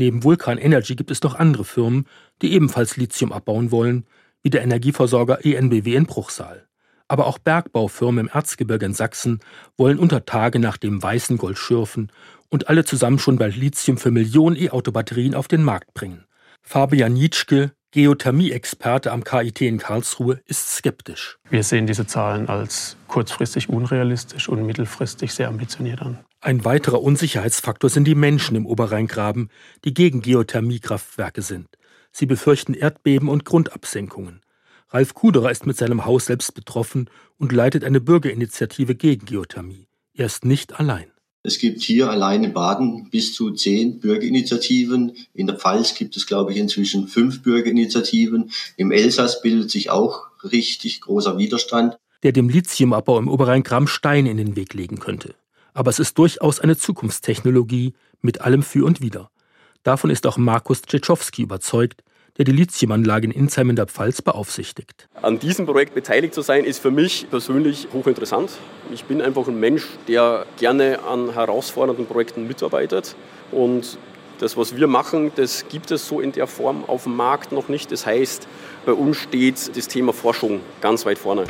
Neben 0.00 0.24
Vulkan 0.24 0.56
Energy 0.56 0.96
gibt 0.96 1.10
es 1.10 1.22
noch 1.22 1.34
andere 1.34 1.62
Firmen, 1.62 2.06
die 2.40 2.54
ebenfalls 2.54 2.96
Lithium 2.96 3.34
abbauen 3.34 3.70
wollen, 3.70 4.06
wie 4.42 4.48
der 4.48 4.62
Energieversorger 4.62 5.44
ENBW 5.44 5.94
in 5.94 6.06
Bruchsal. 6.06 6.66
Aber 7.06 7.26
auch 7.26 7.36
Bergbaufirmen 7.36 8.26
im 8.26 8.30
Erzgebirge 8.32 8.86
in 8.86 8.94
Sachsen 8.94 9.40
wollen 9.76 9.98
unter 9.98 10.24
Tage 10.24 10.58
nach 10.58 10.78
dem 10.78 11.02
weißen 11.02 11.36
Gold 11.36 11.58
schürfen 11.58 12.10
und 12.48 12.70
alle 12.70 12.86
zusammen 12.86 13.18
schon 13.18 13.36
bald 13.36 13.56
Lithium 13.56 13.98
für 13.98 14.10
Millionen 14.10 14.56
E-Auto-Batterien 14.56 15.34
auf 15.34 15.48
den 15.48 15.62
Markt 15.62 15.92
bringen. 15.92 16.24
Fabian 16.62 17.12
Nitschke, 17.12 17.72
Geothermie-Experte 17.90 19.12
am 19.12 19.22
KIT 19.22 19.60
in 19.60 19.76
Karlsruhe, 19.76 20.40
ist 20.46 20.76
skeptisch. 20.76 21.36
Wir 21.50 21.62
sehen 21.62 21.86
diese 21.86 22.06
Zahlen 22.06 22.48
als 22.48 22.96
kurzfristig 23.06 23.68
unrealistisch 23.68 24.48
und 24.48 24.64
mittelfristig 24.64 25.34
sehr 25.34 25.48
ambitioniert 25.48 26.00
an. 26.00 26.20
Ein 26.42 26.64
weiterer 26.64 27.02
Unsicherheitsfaktor 27.02 27.90
sind 27.90 28.06
die 28.06 28.14
Menschen 28.14 28.56
im 28.56 28.64
Oberrheingraben, 28.64 29.50
die 29.84 29.92
gegen 29.92 30.22
Geothermiekraftwerke 30.22 31.42
sind. 31.42 31.68
Sie 32.12 32.24
befürchten 32.24 32.72
Erdbeben 32.72 33.28
und 33.28 33.44
Grundabsenkungen. 33.44 34.40
Ralf 34.88 35.12
Kuderer 35.12 35.50
ist 35.50 35.66
mit 35.66 35.76
seinem 35.76 36.06
Haus 36.06 36.26
selbst 36.26 36.54
betroffen 36.54 37.10
und 37.36 37.52
leitet 37.52 37.84
eine 37.84 38.00
Bürgerinitiative 38.00 38.94
gegen 38.94 39.26
Geothermie. 39.26 39.86
Er 40.14 40.26
ist 40.26 40.46
nicht 40.46 40.80
allein. 40.80 41.12
Es 41.42 41.58
gibt 41.58 41.82
hier 41.82 42.10
allein 42.10 42.42
in 42.42 42.54
Baden 42.54 43.10
bis 43.10 43.34
zu 43.34 43.50
zehn 43.50 44.00
Bürgerinitiativen. 44.00 45.12
In 45.34 45.46
der 45.46 45.56
Pfalz 45.56 45.94
gibt 45.94 46.16
es, 46.16 46.26
glaube 46.26 46.52
ich, 46.52 46.58
inzwischen 46.58 47.06
fünf 47.06 47.42
Bürgerinitiativen. 47.42 48.50
Im 48.78 48.92
Elsass 48.92 49.42
bildet 49.42 49.70
sich 49.70 49.90
auch 49.90 50.28
richtig 50.42 51.02
großer 51.02 51.36
Widerstand. 51.36 51.98
Der 52.22 52.32
dem 52.32 52.48
Lithiumabbau 52.48 53.18
im 53.18 53.28
Oberrheingraben 53.28 53.88
Steine 53.88 54.30
in 54.30 54.38
den 54.38 54.56
Weg 54.56 54.72
legen 54.72 55.00
könnte. 55.00 55.34
Aber 55.74 55.90
es 55.90 55.98
ist 55.98 56.18
durchaus 56.18 56.60
eine 56.60 56.76
Zukunftstechnologie 56.76 57.94
mit 58.20 58.40
allem 58.40 58.62
Für 58.62 58.84
und 58.84 59.00
Wider. 59.00 59.30
Davon 59.82 60.10
ist 60.10 60.26
auch 60.26 60.36
Markus 60.36 60.82
Tschetschowski 60.82 61.42
überzeugt, 61.42 62.02
der 62.36 62.44
die 62.44 62.52
Lithiumanlage 62.52 63.26
in 63.26 63.32
Insheim 63.32 63.70
in 63.70 63.76
der 63.76 63.86
Pfalz 63.86 64.22
beaufsichtigt. 64.22 65.08
An 65.20 65.38
diesem 65.38 65.66
Projekt 65.66 65.94
beteiligt 65.94 66.34
zu 66.34 66.42
sein, 66.42 66.64
ist 66.64 66.78
für 66.78 66.90
mich 66.90 67.26
persönlich 67.30 67.88
hochinteressant. 67.92 68.52
Ich 68.92 69.04
bin 69.04 69.20
einfach 69.20 69.48
ein 69.48 69.58
Mensch, 69.58 69.86
der 70.08 70.46
gerne 70.58 71.00
an 71.02 71.32
herausfordernden 71.34 72.06
Projekten 72.06 72.46
mitarbeitet. 72.46 73.14
Und 73.52 73.98
das, 74.38 74.56
was 74.56 74.76
wir 74.76 74.86
machen, 74.86 75.32
das 75.36 75.68
gibt 75.68 75.90
es 75.90 76.06
so 76.06 76.20
in 76.20 76.32
der 76.32 76.46
Form 76.46 76.84
auf 76.86 77.04
dem 77.04 77.16
Markt 77.16 77.52
noch 77.52 77.68
nicht. 77.68 77.92
Das 77.92 78.06
heißt, 78.06 78.46
bei 78.86 78.92
uns 78.92 79.18
steht 79.18 79.76
das 79.76 79.88
Thema 79.88 80.12
Forschung 80.12 80.60
ganz 80.80 81.04
weit 81.04 81.18
vorne. 81.18 81.44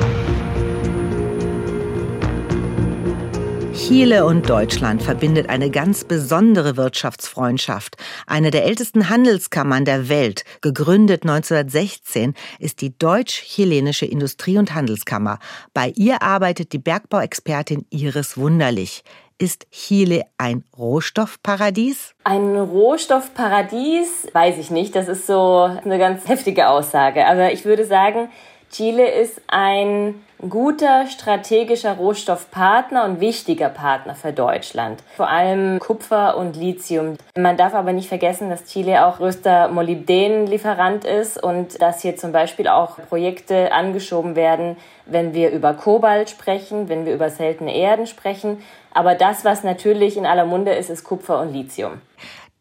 Chile 3.91 4.23
und 4.23 4.49
Deutschland 4.49 5.03
verbindet 5.03 5.49
eine 5.49 5.69
ganz 5.69 6.05
besondere 6.05 6.77
Wirtschaftsfreundschaft. 6.77 7.97
Eine 8.25 8.49
der 8.49 8.63
ältesten 8.63 9.09
Handelskammern 9.09 9.83
der 9.83 10.07
Welt, 10.07 10.45
gegründet 10.61 11.23
1916, 11.23 12.33
ist 12.57 12.79
die 12.79 12.97
Deutsch-Chilenische 12.97 14.05
Industrie- 14.05 14.57
und 14.57 14.73
Handelskammer. 14.73 15.39
Bei 15.73 15.91
ihr 15.97 16.21
arbeitet 16.21 16.71
die 16.71 16.77
Bergbauexpertin 16.77 17.85
Iris 17.89 18.37
Wunderlich. 18.37 19.03
Ist 19.37 19.69
Chile 19.71 20.21
ein 20.37 20.63
Rohstoffparadies? 20.77 22.15
Ein 22.23 22.55
Rohstoffparadies 22.55 24.27
weiß 24.31 24.57
ich 24.57 24.71
nicht. 24.71 24.95
Das 24.95 25.09
ist 25.09 25.27
so 25.27 25.63
eine 25.83 25.99
ganz 25.99 26.29
heftige 26.29 26.69
Aussage. 26.69 27.27
Aber 27.27 27.51
ich 27.51 27.65
würde 27.65 27.85
sagen, 27.85 28.29
Chile 28.71 29.05
ist 29.05 29.41
ein 29.47 30.23
guter 30.49 31.05
strategischer 31.07 31.93
Rohstoffpartner 31.97 33.03
und 33.03 33.19
wichtiger 33.19 33.67
Partner 33.67 34.15
für 34.15 34.31
Deutschland. 34.31 35.03
Vor 35.17 35.29
allem 35.29 35.77
Kupfer 35.79 36.37
und 36.37 36.55
Lithium. 36.55 37.17
Man 37.37 37.57
darf 37.57 37.73
aber 37.73 37.91
nicht 37.91 38.07
vergessen, 38.07 38.49
dass 38.49 38.63
Chile 38.65 39.05
auch 39.05 39.17
größter 39.17 39.67
Molybdenlieferant 39.67 41.03
ist 41.03 41.43
und 41.43 41.81
dass 41.81 42.01
hier 42.01 42.15
zum 42.15 42.31
Beispiel 42.31 42.69
auch 42.69 42.97
Projekte 43.09 43.73
angeschoben 43.73 44.37
werden, 44.37 44.77
wenn 45.05 45.33
wir 45.33 45.51
über 45.51 45.73
Kobalt 45.73 46.29
sprechen, 46.29 46.87
wenn 46.87 47.05
wir 47.05 47.13
über 47.13 47.29
seltene 47.29 47.75
Erden 47.75 48.07
sprechen. 48.07 48.63
Aber 48.93 49.15
das, 49.15 49.43
was 49.43 49.65
natürlich 49.65 50.15
in 50.15 50.25
aller 50.25 50.45
Munde 50.45 50.71
ist, 50.71 50.89
ist 50.89 51.03
Kupfer 51.03 51.41
und 51.41 51.53
Lithium. 51.53 51.99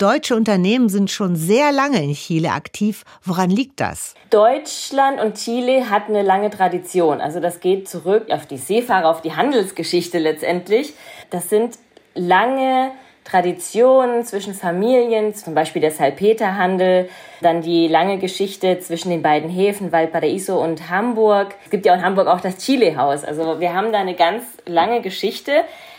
Deutsche 0.00 0.34
Unternehmen 0.34 0.88
sind 0.88 1.10
schon 1.10 1.36
sehr 1.36 1.72
lange 1.72 2.02
in 2.02 2.14
Chile 2.14 2.52
aktiv. 2.52 3.04
Woran 3.22 3.50
liegt 3.50 3.80
das? 3.80 4.14
Deutschland 4.30 5.20
und 5.20 5.34
Chile 5.34 5.90
hat 5.90 6.08
eine 6.08 6.22
lange 6.22 6.48
Tradition. 6.48 7.20
Also 7.20 7.38
das 7.38 7.60
geht 7.60 7.86
zurück 7.86 8.30
auf 8.30 8.46
die 8.46 8.56
Seefahrer, 8.56 9.10
auf 9.10 9.20
die 9.20 9.36
Handelsgeschichte 9.36 10.18
letztendlich. 10.18 10.94
Das 11.28 11.50
sind 11.50 11.76
lange 12.14 12.92
Traditionen 13.24 14.24
zwischen 14.24 14.54
Familien, 14.54 15.34
zum 15.34 15.54
Beispiel 15.54 15.82
der 15.82 15.90
Salpeterhandel, 15.90 17.10
dann 17.42 17.60
die 17.60 17.86
lange 17.86 18.16
Geschichte 18.16 18.78
zwischen 18.78 19.10
den 19.10 19.20
beiden 19.20 19.50
Häfen 19.50 19.92
Valparaiso 19.92 20.62
und 20.62 20.88
Hamburg. 20.88 21.54
Es 21.66 21.70
gibt 21.70 21.84
ja 21.84 21.92
in 21.94 22.02
Hamburg 22.02 22.26
auch 22.26 22.40
das 22.40 22.56
Chile-Haus. 22.56 23.22
Also 23.22 23.60
wir 23.60 23.74
haben 23.74 23.92
da 23.92 23.98
eine 23.98 24.14
ganz 24.14 24.44
lange 24.64 25.02
Geschichte. 25.02 25.52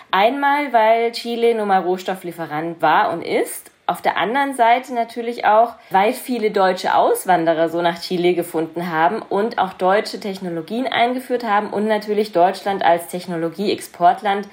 Einmal, 0.09 0.73
weil 0.73 1.11
Chile 1.11 1.53
nun 1.53 1.67
mal 1.67 1.83
Rohstofflieferant 1.83 2.81
war 2.81 3.13
und 3.13 3.21
ist 3.21 3.70
auf 3.91 4.01
der 4.01 4.17
anderen 4.17 4.55
Seite 4.55 4.93
natürlich 4.93 5.45
auch, 5.45 5.73
weil 5.89 6.13
viele 6.13 6.51
deutsche 6.51 6.95
Auswanderer 6.95 7.67
so 7.69 7.81
nach 7.81 7.99
Chile 7.99 8.33
gefunden 8.33 8.89
haben 8.89 9.21
und 9.21 9.57
auch 9.57 9.73
deutsche 9.73 10.19
Technologien 10.19 10.87
eingeführt 10.87 11.43
haben 11.43 11.69
und 11.69 11.87
natürlich 11.87 12.31
Deutschland 12.31 12.83
als 12.83 13.07
Technologieexportland 13.07 14.47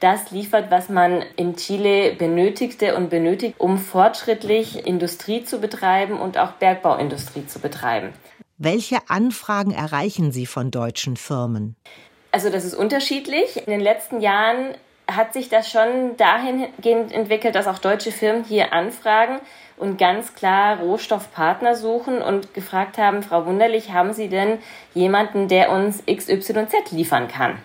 das 0.00 0.32
liefert, 0.32 0.70
was 0.70 0.88
man 0.88 1.22
in 1.36 1.56
Chile 1.56 2.14
benötigte 2.14 2.96
und 2.96 3.08
benötigt, 3.08 3.54
um 3.58 3.78
fortschrittlich 3.78 4.84
Industrie 4.84 5.44
zu 5.44 5.60
betreiben 5.60 6.18
und 6.18 6.38
auch 6.38 6.52
Bergbauindustrie 6.52 7.46
zu 7.46 7.60
betreiben. 7.60 8.12
Welche 8.58 8.98
Anfragen 9.08 9.72
erreichen 9.72 10.32
Sie 10.32 10.46
von 10.46 10.70
deutschen 10.70 11.16
Firmen? 11.16 11.76
Also 12.32 12.50
das 12.50 12.64
ist 12.64 12.74
unterschiedlich. 12.74 13.56
In 13.56 13.70
den 13.70 13.80
letzten 13.80 14.20
Jahren 14.20 14.74
hat 15.16 15.32
sich 15.32 15.48
das 15.48 15.70
schon 15.70 16.16
dahingehend 16.16 17.12
entwickelt, 17.12 17.54
dass 17.54 17.66
auch 17.66 17.78
deutsche 17.78 18.12
Firmen 18.12 18.44
hier 18.44 18.72
anfragen 18.72 19.40
und 19.76 19.98
ganz 19.98 20.34
klar 20.34 20.78
Rohstoffpartner 20.78 21.74
suchen 21.74 22.22
und 22.22 22.54
gefragt 22.54 22.98
haben, 22.98 23.22
Frau 23.22 23.46
Wunderlich, 23.46 23.92
haben 23.92 24.12
Sie 24.12 24.28
denn 24.28 24.58
jemanden, 24.94 25.48
der 25.48 25.70
uns 25.70 26.04
XYZ 26.06 26.92
liefern 26.92 27.28
kann? 27.28 27.58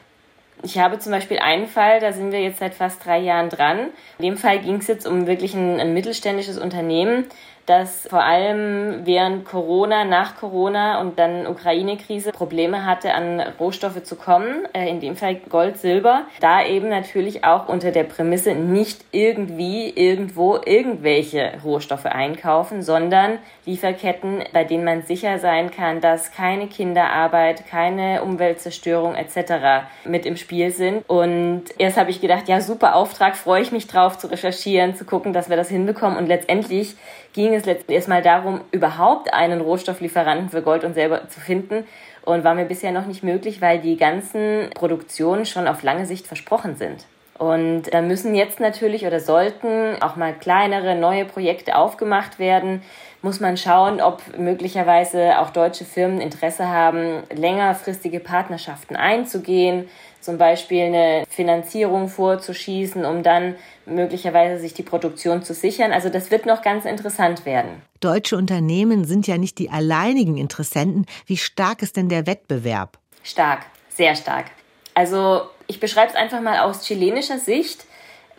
Ich 0.64 0.80
habe 0.80 0.98
zum 0.98 1.12
Beispiel 1.12 1.38
einen 1.38 1.68
Fall, 1.68 2.00
da 2.00 2.12
sind 2.12 2.32
wir 2.32 2.42
jetzt 2.42 2.60
seit 2.60 2.74
fast 2.74 3.06
drei 3.06 3.20
Jahren 3.20 3.50
dran. 3.50 3.90
In 4.18 4.26
dem 4.26 4.38
Fall 4.38 4.60
ging 4.60 4.78
es 4.78 4.88
jetzt 4.88 5.06
um 5.06 5.28
wirklich 5.28 5.54
ein, 5.54 5.80
ein 5.80 5.94
mittelständisches 5.94 6.58
Unternehmen, 6.58 7.26
das 7.68 8.08
vor 8.10 8.24
allem 8.24 9.06
während 9.06 9.44
Corona, 9.44 10.06
nach 10.06 10.38
Corona 10.38 11.02
und 11.02 11.20
dann 11.20 11.46
Ukraine-Krise 11.46 12.32
Probleme 12.32 12.86
hatte, 12.86 13.14
an 13.14 13.42
Rohstoffe 13.60 14.02
zu 14.04 14.16
kommen, 14.16 14.66
äh, 14.74 14.90
in 14.90 15.02
dem 15.02 15.18
Fall 15.18 15.36
Gold, 15.36 15.78
Silber, 15.78 16.24
da 16.40 16.66
eben 16.66 16.88
natürlich 16.88 17.44
auch 17.44 17.68
unter 17.68 17.92
der 17.92 18.06
Prämisse 18.06 18.56
nicht 18.56 19.04
irgendwie 19.12 19.90
irgendwo 19.90 20.58
irgendwelche 20.66 21.54
Rohstoffe 21.64 22.06
einkaufen, 22.06 22.82
sondern 22.82 23.40
Lieferketten, 23.68 24.44
bei 24.54 24.64
denen 24.64 24.84
man 24.86 25.04
sicher 25.04 25.38
sein 25.38 25.70
kann, 25.70 26.02
dass 26.02 26.32
keine 26.32 26.68
Kinderarbeit, 26.68 27.68
keine 27.70 28.24
Umweltzerstörung 28.24 29.14
etc. 29.14 29.86
mit 30.06 30.26
im 30.26 30.38
Spiel 30.38 30.72
sind. 30.72 31.08
Und 31.08 31.66
erst 31.78 31.98
habe 31.98 32.10
ich 32.10 32.22
gedacht, 32.22 32.48
ja, 32.48 32.62
super 32.62 32.96
Auftrag, 32.96 33.36
freue 33.36 33.62
ich 33.62 33.72
mich 33.72 33.86
drauf 33.86 34.18
zu 34.18 34.28
recherchieren, 34.28 34.96
zu 34.96 35.06
gucken, 35.06 35.34
dass 35.34 35.50
wir 35.50 35.58
das 35.58 35.70
hinbekommen. 35.70 36.18
Und 36.18 36.28
letztendlich 36.28 36.96
ging 37.34 37.54
es 37.54 37.68
erstmal 37.68 38.22
darum, 38.22 38.62
überhaupt 38.72 39.34
einen 39.34 39.62
Rohstofflieferanten 39.62 40.50
für 40.50 40.62
Gold 40.62 40.84
und 40.84 40.94
Silber 40.94 41.28
zu 41.28 41.40
finden 41.40 41.86
und 42.24 42.44
war 42.44 42.56
mir 42.56 42.66
bisher 42.66 42.92
noch 42.92 43.06
nicht 43.06 43.24
möglich, 43.24 43.62
weil 43.62 43.80
die 43.80 43.98
ganzen 43.98 44.70
Produktionen 44.74 45.46
schon 45.46 45.68
auf 45.68 45.84
lange 45.84 46.06
Sicht 46.06 46.26
versprochen 46.26 46.78
sind. 46.78 47.06
Und 47.38 47.84
da 47.94 48.02
müssen 48.02 48.34
jetzt 48.34 48.60
natürlich 48.60 49.06
oder 49.06 49.20
sollten 49.20 50.02
auch 50.02 50.16
mal 50.16 50.34
kleinere, 50.34 50.96
neue 50.96 51.26
Projekte 51.26 51.76
aufgemacht 51.76 52.40
werden. 52.40 52.82
Muss 53.28 53.42
man 53.42 53.58
schauen, 53.58 54.00
ob 54.00 54.24
möglicherweise 54.38 55.40
auch 55.40 55.50
deutsche 55.50 55.84
Firmen 55.84 56.22
Interesse 56.22 56.70
haben, 56.70 57.24
längerfristige 57.30 58.22
Partnerschaften 58.22 58.96
einzugehen, 58.96 59.90
zum 60.22 60.38
Beispiel 60.38 60.84
eine 60.84 61.26
Finanzierung 61.30 62.08
vorzuschießen, 62.08 63.04
um 63.04 63.24
dann 63.24 63.56
möglicherweise 63.86 64.62
sich 64.62 64.74
die 64.74 64.84
Produktion 64.84 65.44
zu 65.44 65.54
sichern. 65.54 65.92
Also 65.92 66.08
das 66.08 66.32
wird 66.32 66.46
noch 66.46 66.62
ganz 66.62 66.86
interessant 66.86 67.46
werden. 67.46 67.82
Deutsche 68.00 68.38
Unternehmen 68.38 69.04
sind 69.04 69.28
ja 69.28 69.38
nicht 69.38 69.60
die 69.60 69.70
alleinigen 69.72 70.38
Interessenten. 70.38 71.06
Wie 71.26 71.36
stark 71.36 71.82
ist 71.82 71.98
denn 71.98 72.08
der 72.08 72.28
Wettbewerb? 72.28 72.98
Stark, 73.24 73.66
sehr 73.90 74.16
stark. 74.16 74.46
Also 74.94 75.42
ich 75.68 75.82
beschreibe 75.82 76.12
es 76.12 76.16
einfach 76.16 76.40
mal 76.40 76.60
aus 76.60 76.88
chilenischer 76.88 77.40
Sicht, 77.40 77.88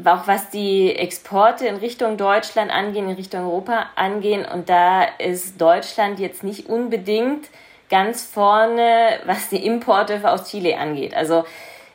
auch 0.05 0.27
was 0.27 0.51
die 0.51 0.95
Exporte 0.95 1.67
in 1.67 1.77
Richtung 1.77 2.17
Deutschland 2.17 2.71
angehen, 2.71 3.09
in 3.09 3.17
Richtung 3.17 3.45
Europa 3.45 3.87
angehen. 3.97 4.45
Und 4.45 4.69
da 4.69 5.03
ist 5.19 5.61
Deutschland 5.61 6.19
jetzt 6.21 6.45
nicht 6.45 6.69
unbedingt 6.69 7.49
ganz 7.91 8.25
vorne, 8.25 9.19
was 9.25 9.49
die 9.49 9.65
Importe 9.65 10.21
aus 10.31 10.51
Chile 10.51 10.79
angeht. 10.79 11.15
Also 11.15 11.45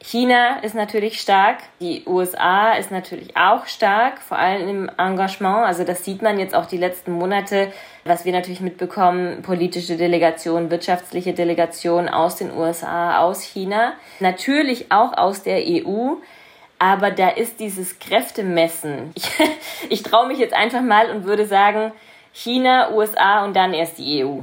China 0.05 0.59
ist 0.59 0.75
natürlich 0.75 1.21
stark, 1.21 1.59
die 1.79 2.03
USA 2.05 2.73
ist 2.73 2.91
natürlich 2.91 3.37
auch 3.37 3.67
stark, 3.67 4.19
vor 4.19 4.37
allem 4.37 4.67
im 4.67 4.91
Engagement. 4.97 5.65
Also 5.65 5.85
das 5.85 6.03
sieht 6.03 6.21
man 6.21 6.39
jetzt 6.39 6.53
auch 6.55 6.65
die 6.65 6.77
letzten 6.77 7.13
Monate, 7.13 7.71
was 8.03 8.25
wir 8.25 8.33
natürlich 8.33 8.59
mitbekommen, 8.59 9.43
politische 9.43 9.95
Delegationen, 9.95 10.69
wirtschaftliche 10.69 11.33
Delegationen 11.33 12.09
aus 12.09 12.35
den 12.35 12.51
USA, 12.51 13.19
aus 13.19 13.43
China, 13.43 13.93
natürlich 14.19 14.91
auch 14.91 15.17
aus 15.17 15.43
der 15.43 15.59
EU. 15.65 16.15
Aber 16.83 17.11
da 17.11 17.29
ist 17.29 17.61
dieses 17.61 17.97
Kräftemessen. 17.97 19.13
Ich, 19.15 19.29
ich 19.89 20.03
traue 20.03 20.27
mich 20.27 20.37
jetzt 20.37 20.53
einfach 20.53 20.81
mal 20.81 21.09
und 21.11 21.23
würde 21.23 21.45
sagen, 21.45 21.93
China, 22.33 22.91
USA 22.91 23.45
und 23.45 23.55
dann 23.55 23.73
erst 23.73 23.99
die 23.99 24.25
EU. 24.25 24.39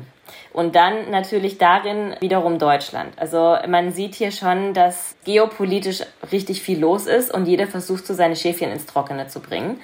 Und 0.55 0.75
dann 0.75 1.11
natürlich 1.11 1.59
darin 1.59 2.17
wiederum 2.21 2.59
Deutschland. 2.59 3.13
Also 3.19 3.59
man 3.69 3.93
sieht 3.93 4.15
hier 4.15 4.33
schon, 4.33 4.73
dass 4.73 5.17
geopolitisch 5.27 6.01
richtig 6.33 6.63
viel 6.63 6.81
los 6.81 7.07
ist 7.07 7.31
und 7.31 7.45
jeder 7.45 7.67
versucht, 7.67 8.07
so 8.07 8.15
seine 8.15 8.37
Schäfchen 8.37 8.73
ins 8.73 8.87
Trockene 8.87 9.27
zu 9.27 9.41
bringen. 9.41 9.79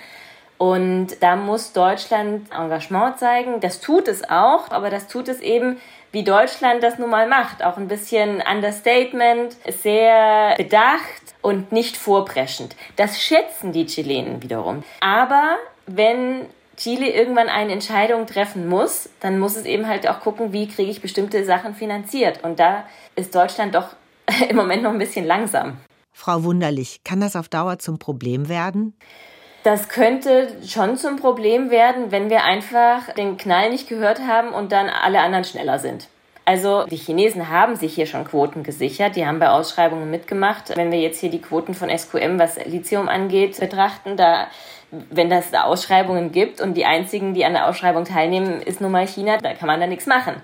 Und 0.56 1.22
da 1.22 1.36
muss 1.36 1.74
Deutschland 1.74 2.50
Engagement 2.50 3.18
zeigen. 3.18 3.60
Das 3.60 3.82
tut 3.82 4.08
es 4.08 4.30
auch, 4.30 4.70
aber 4.70 4.88
das 4.88 5.08
tut 5.08 5.28
es 5.28 5.40
eben, 5.40 5.76
wie 6.16 6.24
Deutschland 6.24 6.82
das 6.82 6.98
nun 6.98 7.10
mal 7.10 7.28
macht. 7.28 7.62
Auch 7.62 7.76
ein 7.76 7.88
bisschen 7.88 8.42
Understatement, 8.50 9.54
sehr 9.82 10.54
bedacht 10.56 11.34
und 11.42 11.72
nicht 11.72 11.94
vorpreschend. 11.98 12.74
Das 12.96 13.22
schätzen 13.22 13.70
die 13.70 13.84
Chilenen 13.84 14.42
wiederum. 14.42 14.82
Aber 15.00 15.56
wenn 15.86 16.46
Chile 16.78 17.10
irgendwann 17.10 17.50
eine 17.50 17.72
Entscheidung 17.72 18.24
treffen 18.24 18.66
muss, 18.66 19.10
dann 19.20 19.38
muss 19.38 19.56
es 19.56 19.66
eben 19.66 19.86
halt 19.86 20.08
auch 20.08 20.20
gucken, 20.20 20.54
wie 20.54 20.66
kriege 20.66 20.90
ich 20.90 21.02
bestimmte 21.02 21.44
Sachen 21.44 21.74
finanziert. 21.74 22.42
Und 22.42 22.60
da 22.60 22.86
ist 23.14 23.34
Deutschland 23.34 23.74
doch 23.74 23.88
im 24.48 24.56
Moment 24.56 24.84
noch 24.84 24.92
ein 24.92 24.98
bisschen 24.98 25.26
langsam. 25.26 25.76
Frau 26.14 26.44
Wunderlich, 26.44 27.04
kann 27.04 27.20
das 27.20 27.36
auf 27.36 27.50
Dauer 27.50 27.78
zum 27.78 27.98
Problem 27.98 28.48
werden? 28.48 28.94
Das 29.66 29.88
könnte 29.88 30.46
schon 30.64 30.96
zum 30.96 31.16
Problem 31.16 31.70
werden, 31.70 32.12
wenn 32.12 32.30
wir 32.30 32.44
einfach 32.44 33.12
den 33.14 33.36
Knall 33.36 33.70
nicht 33.70 33.88
gehört 33.88 34.20
haben 34.20 34.50
und 34.50 34.70
dann 34.70 34.88
alle 34.88 35.18
anderen 35.18 35.44
schneller 35.44 35.80
sind. 35.80 36.06
Also 36.44 36.84
die 36.84 36.94
Chinesen 36.94 37.50
haben 37.50 37.74
sich 37.74 37.96
hier 37.96 38.06
schon 38.06 38.24
Quoten 38.24 38.62
gesichert, 38.62 39.16
die 39.16 39.26
haben 39.26 39.40
bei 39.40 39.48
Ausschreibungen 39.48 40.08
mitgemacht. 40.08 40.76
Wenn 40.76 40.92
wir 40.92 41.00
jetzt 41.00 41.18
hier 41.18 41.30
die 41.30 41.40
Quoten 41.40 41.74
von 41.74 41.90
SQM, 41.90 42.38
was 42.38 42.64
Lithium 42.64 43.08
angeht, 43.08 43.58
betrachten, 43.58 44.16
da 44.16 44.46
wenn 45.10 45.28
das 45.28 45.50
da 45.50 45.64
Ausschreibungen 45.64 46.30
gibt 46.30 46.60
und 46.60 46.74
die 46.74 46.84
einzigen, 46.84 47.34
die 47.34 47.44
an 47.44 47.54
der 47.54 47.66
Ausschreibung 47.66 48.04
teilnehmen, 48.04 48.62
ist 48.62 48.80
nun 48.80 48.92
mal 48.92 49.08
China, 49.08 49.36
da 49.38 49.52
kann 49.54 49.66
man 49.66 49.80
da 49.80 49.88
nichts 49.88 50.06
machen. 50.06 50.34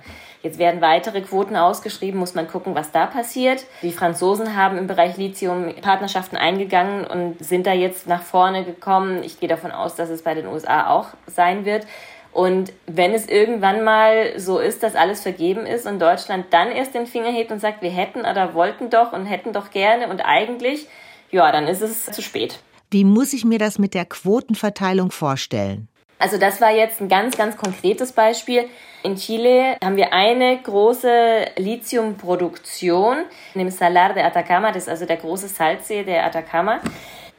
Jetzt 0.43 0.59
werden 0.59 0.81
weitere 0.81 1.21
Quoten 1.21 1.57
ausgeschrieben, 1.57 2.19
muss 2.19 2.35
man 2.35 2.49
gucken, 2.49 2.75
was 2.75 2.91
da 2.91 3.07
passiert. 3.07 3.65
Die 3.83 3.93
Franzosen 3.93 4.57
haben 4.57 4.77
im 4.77 4.89
Bereich 4.89 5.17
Lithium 5.17 5.73
Partnerschaften 5.81 6.37
eingegangen 6.37 7.07
und 7.07 7.45
sind 7.45 7.67
da 7.67 7.73
jetzt 7.73 8.09
nach 8.09 8.23
vorne 8.23 8.65
gekommen. 8.65 9.23
Ich 9.23 9.39
gehe 9.39 9.49
davon 9.49 9.71
aus, 9.71 9.95
dass 9.95 10.11
es 10.11 10.23
bei 10.23 10.35
den 10.35 10.47
USA 10.47 10.89
auch 10.89 11.09
sein 11.27 11.65
wird. 11.65 11.87
Und 12.33 12.73
wenn 12.87 13.13
es 13.13 13.29
irgendwann 13.29 13.85
mal 13.85 14.39
so 14.39 14.59
ist, 14.59 14.83
dass 14.83 14.97
alles 14.97 15.21
vergeben 15.21 15.67
ist 15.67 15.87
und 15.87 16.01
Deutschland 16.01 16.47
dann 16.51 16.73
erst 16.73 16.95
den 16.95 17.07
Finger 17.07 17.31
hebt 17.31 17.53
und 17.53 17.61
sagt, 17.61 17.83
wir 17.83 17.91
hätten 17.91 18.21
oder 18.21 18.55
wollten 18.55 18.91
doch 18.91 19.13
und 19.13 19.27
hätten 19.27 19.53
doch 19.53 19.71
gerne 19.71 20.09
und 20.09 20.21
eigentlich, 20.23 20.87
ja, 21.31 21.53
dann 21.53 21.69
ist 21.69 21.83
es 21.83 22.07
zu 22.07 22.23
spät. 22.23 22.59
Wie 22.91 23.05
muss 23.05 23.33
ich 23.33 23.45
mir 23.45 23.59
das 23.59 23.79
mit 23.79 23.95
der 23.95 24.07
Quotenverteilung 24.07 25.11
vorstellen? 25.11 25.89
Also 26.19 26.39
das 26.39 26.61
war 26.61 26.71
jetzt 26.71 27.01
ein 27.01 27.09
ganz, 27.09 27.37
ganz 27.37 27.57
konkretes 27.57 28.13
Beispiel. 28.13 28.65
In 29.05 29.17
Chile 29.17 29.79
haben 29.83 29.97
wir 29.97 30.13
eine 30.13 30.61
große 30.63 31.47
Lithiumproduktion 31.57 33.25
dem 33.55 33.71
Salar 33.71 34.15
de 34.15 34.23
Atacama, 34.23 34.71
das 34.71 34.85
ist 34.85 34.89
also 34.89 35.07
der 35.07 35.17
große 35.17 35.49
Salzsee 35.49 36.05
der 36.05 36.25
Atacama. 36.25 36.79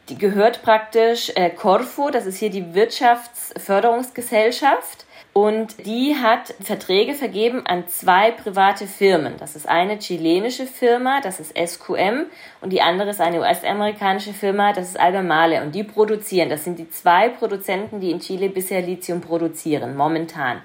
Die 0.09 0.17
gehört 0.17 0.61
praktisch 0.61 1.31
äh, 1.35 1.49
Corfu, 1.49 2.09
das 2.09 2.25
ist 2.25 2.39
hier 2.39 2.49
die 2.49 2.73
Wirtschaftsförderungsgesellschaft. 2.73 5.05
Und 5.31 5.85
die 5.87 6.15
hat 6.15 6.53
Verträge 6.61 7.13
vergeben 7.15 7.65
an 7.65 7.87
zwei 7.87 8.31
private 8.31 8.85
Firmen. 8.85 9.35
Das 9.39 9.55
ist 9.55 9.67
eine 9.67 9.97
chilenische 9.97 10.67
Firma, 10.67 11.21
das 11.21 11.39
ist 11.39 11.57
SQM, 11.57 12.27
und 12.61 12.71
die 12.71 12.83
andere 12.83 13.09
ist 13.09 13.19
eine 13.19 13.39
US-amerikanische 13.39 14.33
Firma, 14.33 14.73
das 14.73 14.89
ist 14.89 14.99
Albemarle. 14.99 15.63
Und 15.63 15.73
die 15.73 15.83
produzieren, 15.83 16.49
das 16.49 16.65
sind 16.65 16.77
die 16.77 16.91
zwei 16.91 17.29
Produzenten, 17.29 17.99
die 17.99 18.11
in 18.11 18.19
Chile 18.19 18.49
bisher 18.49 18.83
Lithium 18.83 19.21
produzieren, 19.21 19.95
momentan. 19.95 20.61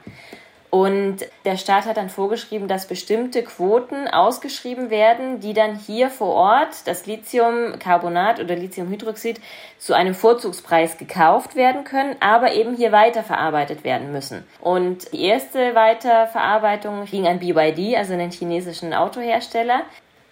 Und 0.70 1.20
der 1.46 1.57
Staat 1.57 1.87
hat 1.87 1.96
dann 1.96 2.11
vorgeschrieben, 2.11 2.68
dass 2.68 2.87
bestimmte 2.87 3.42
Quoten 3.42 4.07
ausgeschrieben 4.07 4.90
werden, 4.90 5.40
die 5.40 5.54
dann 5.54 5.76
hier 5.76 6.11
vor 6.11 6.35
Ort, 6.35 6.87
das 6.87 7.07
Lithiumcarbonat 7.07 8.38
oder 8.38 8.54
Lithiumhydroxid, 8.54 9.40
zu 9.78 9.94
einem 9.94 10.14
Vorzugspreis 10.14 10.98
gekauft 10.98 11.57
werden 11.57 11.85
können, 11.85 12.16
aber 12.20 12.52
eben 12.52 12.76
hier 12.76 12.92
weiterverarbeitet 12.92 13.83
werden 13.83 14.12
müssen. 14.12 14.46
Und 14.61 15.11
die 15.12 15.24
erste 15.24 15.74
Weiterverarbeitung 15.74 17.07
ging 17.07 17.26
an 17.26 17.38
BYD, 17.38 17.96
also 17.96 18.12
einen 18.12 18.31
chinesischen 18.31 18.92
Autohersteller. 18.92 19.83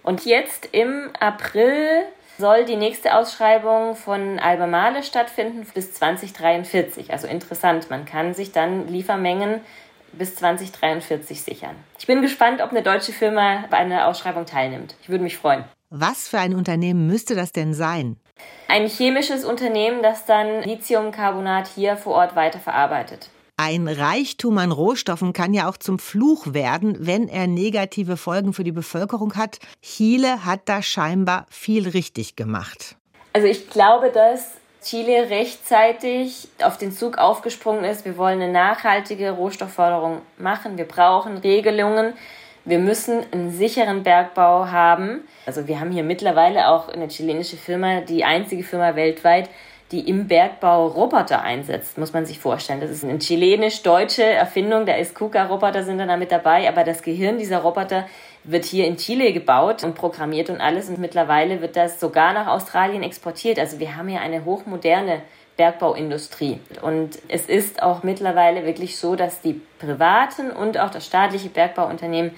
Und 0.03 0.27
jetzt 0.27 0.69
im 0.73 1.11
April 1.19 2.05
soll 2.39 2.67
die 2.67 2.77
nächste 2.77 3.17
Ausschreibung 3.17 3.97
von 3.97 4.39
Albemarle 4.39 5.03
stattfinden 5.03 5.67
bis 5.73 5.95
2043. 5.95 7.11
Also 7.11 7.27
interessant, 7.27 7.89
man 7.89 8.05
kann 8.05 8.35
sich 8.35 8.53
dann 8.53 8.89
Liefermengen 8.89 9.63
bis 10.19 10.37
2043 10.37 11.43
sichern. 11.43 11.77
Ich 11.99 12.07
bin 12.07 12.23
gespannt, 12.23 12.61
ob 12.61 12.71
eine 12.71 12.83
deutsche 12.83 13.13
Firma 13.13 13.65
bei 13.71 13.77
einer 13.77 14.07
Ausschreibung 14.07 14.47
teilnimmt. 14.47 14.95
Ich 15.03 15.09
würde 15.09 15.25
mich 15.25 15.37
freuen. 15.37 15.65
Was 15.91 16.29
für 16.29 16.39
ein 16.39 16.55
Unternehmen 16.55 17.07
müsste 17.07 17.35
das 17.35 17.53
denn 17.53 17.73
sein? 17.73 18.17
Ein 18.69 18.87
chemisches 18.89 19.45
Unternehmen, 19.45 20.03
das 20.03 20.27
dann 20.27 20.63
Lithiumcarbonat 20.63 21.69
hier 21.69 21.97
vor 21.97 22.15
Ort 22.15 22.37
weiterverarbeitet. 22.37 23.31
Ein 23.59 23.89
Reichtum 23.89 24.59
an 24.59 24.71
Rohstoffen 24.71 25.33
kann 25.33 25.55
ja 25.55 25.67
auch 25.69 25.79
zum 25.79 25.99
Fluch 25.99 26.53
werden, 26.53 26.99
wenn 27.01 27.27
er 27.27 27.47
negative 27.47 28.19
Folgen 28.19 28.53
für 28.53 28.65
die 28.65 28.73
Bevölkerung 28.73 29.35
hat. 29.35 29.59
Chile 29.81 30.45
hat 30.45 30.63
da 30.67 30.83
scheinbar 30.83 31.47
viel 31.49 31.89
richtig 31.89 32.37
gemacht. 32.37 32.97
Also 33.33 33.49
ich 33.49 33.71
glaube, 33.71 34.11
dass 34.11 34.59
Chile 34.87 35.31
rechtzeitig 35.31 36.47
auf 36.63 36.79
den 36.79 36.93
Zug 36.93 37.19
aufgesprungen 37.19 37.85
ist. 37.85 38.05
Wir 38.05 38.17
wollen 38.17 38.41
eine 38.41 38.53
nachhaltige 38.53 39.33
Rohstoffförderung 39.33 40.23
machen. 40.39 40.79
Wir 40.79 40.85
brauchen 40.85 41.39
Regelungen. 41.39 42.13
Wir 42.65 42.79
müssen 42.79 43.25
einen 43.33 43.51
sicheren 43.51 44.05
Bergbau 44.05 44.69
haben. 44.69 45.27
Also 45.45 45.67
wir 45.67 45.81
haben 45.81 45.91
hier 45.91 46.05
mittlerweile 46.05 46.69
auch 46.69 46.89
eine 46.89 47.09
chilenische 47.09 47.57
Firma, 47.57 48.01
die 48.03 48.25
einzige 48.25 48.63
Firma 48.63 48.95
weltweit, 48.95 49.51
die 49.91 50.09
im 50.09 50.29
Bergbau 50.29 50.87
Roboter 50.87 51.43
einsetzt, 51.43 51.99
muss 51.99 52.13
man 52.13 52.25
sich 52.25 52.39
vorstellen. 52.39 52.81
Das 52.81 52.91
ist 52.91 53.03
eine 53.03 53.19
chilenisch-deutsche 53.19 54.23
Erfindung. 54.23 54.87
Der 54.87 55.01
Escuca-Roboter 55.01 55.83
sind 55.83 55.99
dann 55.99 56.09
da 56.09 56.17
mit 56.17 56.31
dabei, 56.31 56.69
aber 56.69 56.85
das 56.85 57.03
Gehirn 57.03 57.39
dieser 57.39 57.59
Roboter 57.59 58.07
wird 58.47 58.65
hier 58.65 58.87
in 58.87 58.97
Chile 58.97 59.33
gebaut 59.33 59.85
und 59.85 59.95
programmiert 59.95 60.51
und 60.51 60.61
alles. 60.61 60.89
Und 60.89 60.99
mittlerweile 60.99 61.61
wird 61.61 61.77
das 61.77 62.01
sogar 62.01 62.33
nach 62.33 62.47
Australien 62.47 63.03
exportiert. 63.03 63.59
Also 63.59 63.79
wir 63.79 63.97
haben 63.97 64.09
hier 64.09 64.21
eine 64.21 64.45
hochmoderne 64.45 65.23
Bergbauindustrie. 65.57 66.61
Und 66.83 67.19
es 67.29 67.47
ist 67.47 67.83
auch 67.83 68.03
mittlerweile 68.03 68.65
wirklich 68.67 68.99
so, 68.99 69.17
dass 69.17 69.41
die 69.41 69.61
privaten 69.79 70.51
und 70.51 70.79
auch 70.79 70.91
das 70.91 71.07
staatliche 71.07 71.49
Bergbauunternehmen 71.49 72.33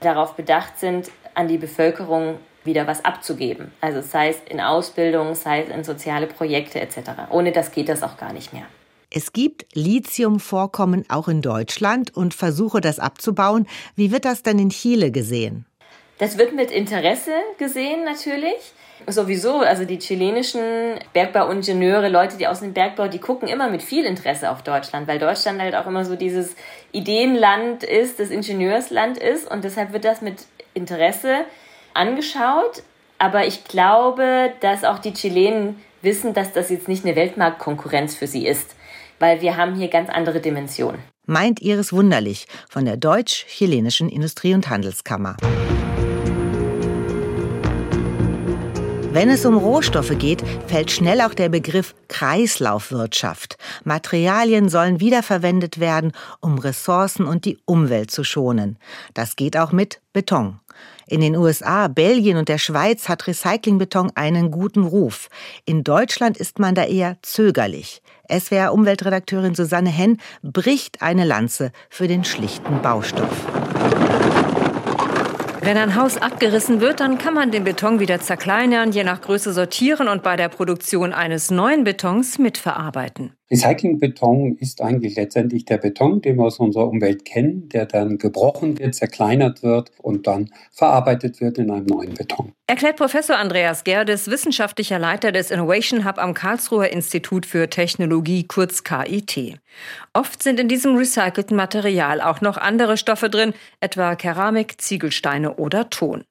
darauf 0.00 0.34
bedacht 0.34 0.78
sind, 0.78 1.10
an 1.34 1.48
die 1.48 1.58
Bevölkerung 1.58 2.38
wieder 2.64 2.86
was 2.86 3.04
abzugeben. 3.04 3.72
Also 3.80 4.00
sei 4.00 4.30
es 4.30 4.40
in 4.48 4.60
Ausbildung, 4.60 5.34
sei 5.34 5.62
es 5.62 5.68
in 5.68 5.84
soziale 5.84 6.26
Projekte 6.26 6.80
etc. 6.80 6.98
Ohne 7.30 7.52
das 7.52 7.72
geht 7.72 7.88
das 7.88 8.02
auch 8.02 8.16
gar 8.16 8.32
nicht 8.32 8.52
mehr. 8.52 8.64
Es 9.16 9.32
gibt 9.32 9.66
Lithiumvorkommen 9.74 11.04
auch 11.08 11.28
in 11.28 11.40
Deutschland 11.40 12.16
und 12.16 12.34
Versuche, 12.34 12.80
das 12.80 12.98
abzubauen. 12.98 13.68
Wie 13.94 14.10
wird 14.10 14.24
das 14.24 14.42
denn 14.42 14.58
in 14.58 14.70
Chile 14.70 15.12
gesehen? 15.12 15.66
Das 16.18 16.36
wird 16.36 16.52
mit 16.52 16.72
Interesse 16.72 17.30
gesehen 17.56 18.02
natürlich. 18.04 18.72
Sowieso, 19.06 19.58
also 19.58 19.84
die 19.84 20.00
chilenischen 20.00 20.98
Bergbauingenieure, 21.12 22.08
Leute, 22.08 22.36
die 22.38 22.48
aus 22.48 22.58
dem 22.58 22.72
Bergbau, 22.72 23.06
die 23.06 23.20
gucken 23.20 23.46
immer 23.46 23.70
mit 23.70 23.82
viel 23.82 24.04
Interesse 24.04 24.50
auf 24.50 24.62
Deutschland, 24.62 25.06
weil 25.06 25.20
Deutschland 25.20 25.60
halt 25.60 25.76
auch 25.76 25.86
immer 25.86 26.04
so 26.04 26.16
dieses 26.16 26.56
Ideenland 26.90 27.84
ist, 27.84 28.18
das 28.18 28.30
Ingenieursland 28.30 29.16
ist 29.16 29.48
und 29.48 29.62
deshalb 29.62 29.92
wird 29.92 30.04
das 30.04 30.22
mit 30.22 30.44
Interesse 30.74 31.44
angeschaut. 31.92 32.82
Aber 33.18 33.46
ich 33.46 33.62
glaube, 33.62 34.52
dass 34.58 34.82
auch 34.82 34.98
die 34.98 35.12
Chilenen 35.12 35.80
wissen, 36.02 36.34
dass 36.34 36.52
das 36.52 36.68
jetzt 36.68 36.88
nicht 36.88 37.04
eine 37.04 37.14
Weltmarktkonkurrenz 37.14 38.16
für 38.16 38.26
sie 38.26 38.48
ist 38.48 38.74
weil 39.18 39.40
wir 39.40 39.56
haben 39.56 39.74
hier 39.74 39.88
ganz 39.88 40.08
andere 40.10 40.40
Dimensionen. 40.40 41.00
Meint 41.26 41.62
Iris 41.62 41.92
Wunderlich 41.92 42.46
von 42.68 42.84
der 42.84 42.96
Deutsch-Chilenischen 42.96 44.08
Industrie- 44.08 44.54
und 44.54 44.68
Handelskammer. 44.68 45.36
Wenn 49.14 49.30
es 49.30 49.46
um 49.46 49.56
Rohstoffe 49.56 50.18
geht, 50.18 50.42
fällt 50.66 50.90
schnell 50.90 51.20
auch 51.20 51.34
der 51.34 51.48
Begriff 51.48 51.94
Kreislaufwirtschaft. 52.08 53.56
Materialien 53.84 54.68
sollen 54.68 54.98
wiederverwendet 54.98 55.78
werden, 55.78 56.10
um 56.40 56.58
Ressourcen 56.58 57.24
und 57.24 57.44
die 57.44 57.56
Umwelt 57.64 58.10
zu 58.10 58.24
schonen. 58.24 58.76
Das 59.14 59.36
geht 59.36 59.56
auch 59.56 59.70
mit 59.70 60.00
Beton. 60.12 60.58
In 61.06 61.20
den 61.20 61.36
USA, 61.36 61.88
Belgien 61.88 62.36
und 62.36 62.48
der 62.48 62.58
Schweiz 62.58 63.08
hat 63.08 63.26
Recyclingbeton 63.26 64.12
einen 64.14 64.50
guten 64.50 64.84
Ruf. 64.84 65.28
In 65.64 65.84
Deutschland 65.84 66.36
ist 66.36 66.58
man 66.58 66.74
da 66.74 66.84
eher 66.84 67.16
zögerlich. 67.22 68.02
SWR-Umweltredakteurin 68.30 69.54
Susanne 69.54 69.90
Henn 69.90 70.18
bricht 70.42 71.02
eine 71.02 71.24
Lanze 71.24 71.72
für 71.90 72.08
den 72.08 72.24
schlichten 72.24 72.80
Baustoff. 72.80 73.46
Wenn 75.64 75.78
ein 75.78 75.94
Haus 75.94 76.18
abgerissen 76.18 76.82
wird, 76.82 77.00
dann 77.00 77.16
kann 77.16 77.32
man 77.32 77.50
den 77.50 77.64
Beton 77.64 77.98
wieder 77.98 78.20
zerkleinern, 78.20 78.92
je 78.92 79.02
nach 79.02 79.22
Größe 79.22 79.54
sortieren 79.54 80.08
und 80.08 80.22
bei 80.22 80.36
der 80.36 80.50
Produktion 80.50 81.14
eines 81.14 81.50
neuen 81.50 81.84
Betons 81.84 82.38
mitverarbeiten. 82.38 83.32
Recyclingbeton 83.50 84.56
ist 84.58 84.80
eigentlich 84.80 85.16
letztendlich 85.16 85.66
der 85.66 85.76
Beton, 85.76 86.22
den 86.22 86.36
wir 86.36 86.44
aus 86.44 86.58
unserer 86.58 86.88
Umwelt 86.88 87.24
kennen, 87.26 87.68
der 87.68 87.84
dann 87.84 88.16
gebrochen 88.16 88.78
wird, 88.78 88.94
zerkleinert 88.94 89.62
wird 89.62 89.92
und 89.98 90.26
dann 90.26 90.50
verarbeitet 90.72 91.40
wird 91.40 91.58
in 91.58 91.70
einem 91.70 91.86
neuen 91.86 92.14
Beton. 92.14 92.52
Erklärt 92.66 92.96
Professor 92.96 93.36
Andreas 93.36 93.84
Gerdes, 93.84 94.30
wissenschaftlicher 94.30 94.98
Leiter 94.98 95.30
des 95.30 95.50
Innovation 95.50 96.06
Hub 96.06 96.18
am 96.18 96.32
Karlsruher 96.32 96.90
Institut 96.90 97.44
für 97.44 97.68
Technologie, 97.68 98.44
kurz 98.44 98.82
KIT. 98.82 99.58
Oft 100.14 100.42
sind 100.42 100.58
in 100.58 100.68
diesem 100.68 100.96
recycelten 100.96 101.56
Material 101.56 102.22
auch 102.22 102.40
noch 102.40 102.56
andere 102.56 102.96
Stoffe 102.96 103.28
drin, 103.28 103.52
etwa 103.80 104.14
Keramik, 104.16 104.80
Ziegelsteine 104.80 105.56
oder 105.56 105.90
Ton. 105.90 106.24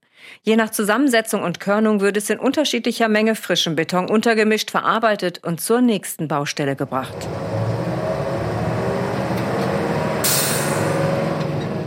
Je 0.44 0.56
nach 0.56 0.70
Zusammensetzung 0.70 1.44
und 1.44 1.60
Körnung 1.60 2.02
wird 2.02 2.18
es 2.18 2.30
in 2.30 2.40
unterschiedlicher 2.40 3.10
Menge 3.10 3.36
frischen 3.36 3.76
Beton 3.76 4.10
untergemischt, 4.10 4.72
verarbeitet 4.72 5.44
und 5.44 5.62
zur 5.62 5.82
nächsten 5.82 6.28
Baustelle 6.28 6.76
gebracht. 6.76 7.28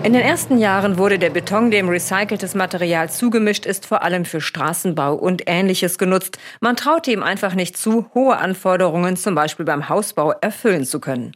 In 0.06 0.12
den 0.12 0.22
ersten 0.22 0.58
Jahren 0.58 0.98
wurde 0.98 1.18
der 1.18 1.30
Beton, 1.30 1.72
dem 1.72 1.88
recyceltes 1.88 2.54
Material 2.54 3.10
zugemischt 3.10 3.66
ist, 3.66 3.86
vor 3.86 4.02
allem 4.02 4.24
für 4.24 4.40
Straßenbau 4.40 5.14
und 5.14 5.42
Ähnliches 5.46 5.98
genutzt. 5.98 6.38
Man 6.60 6.76
traute 6.76 7.10
ihm 7.10 7.24
einfach 7.24 7.56
nicht 7.56 7.76
zu, 7.76 8.06
hohe 8.14 8.36
Anforderungen 8.36 9.16
zum 9.16 9.34
Beispiel 9.34 9.66
beim 9.66 9.88
Hausbau 9.88 10.30
erfüllen 10.30 10.84
zu 10.84 11.00
können. 11.00 11.32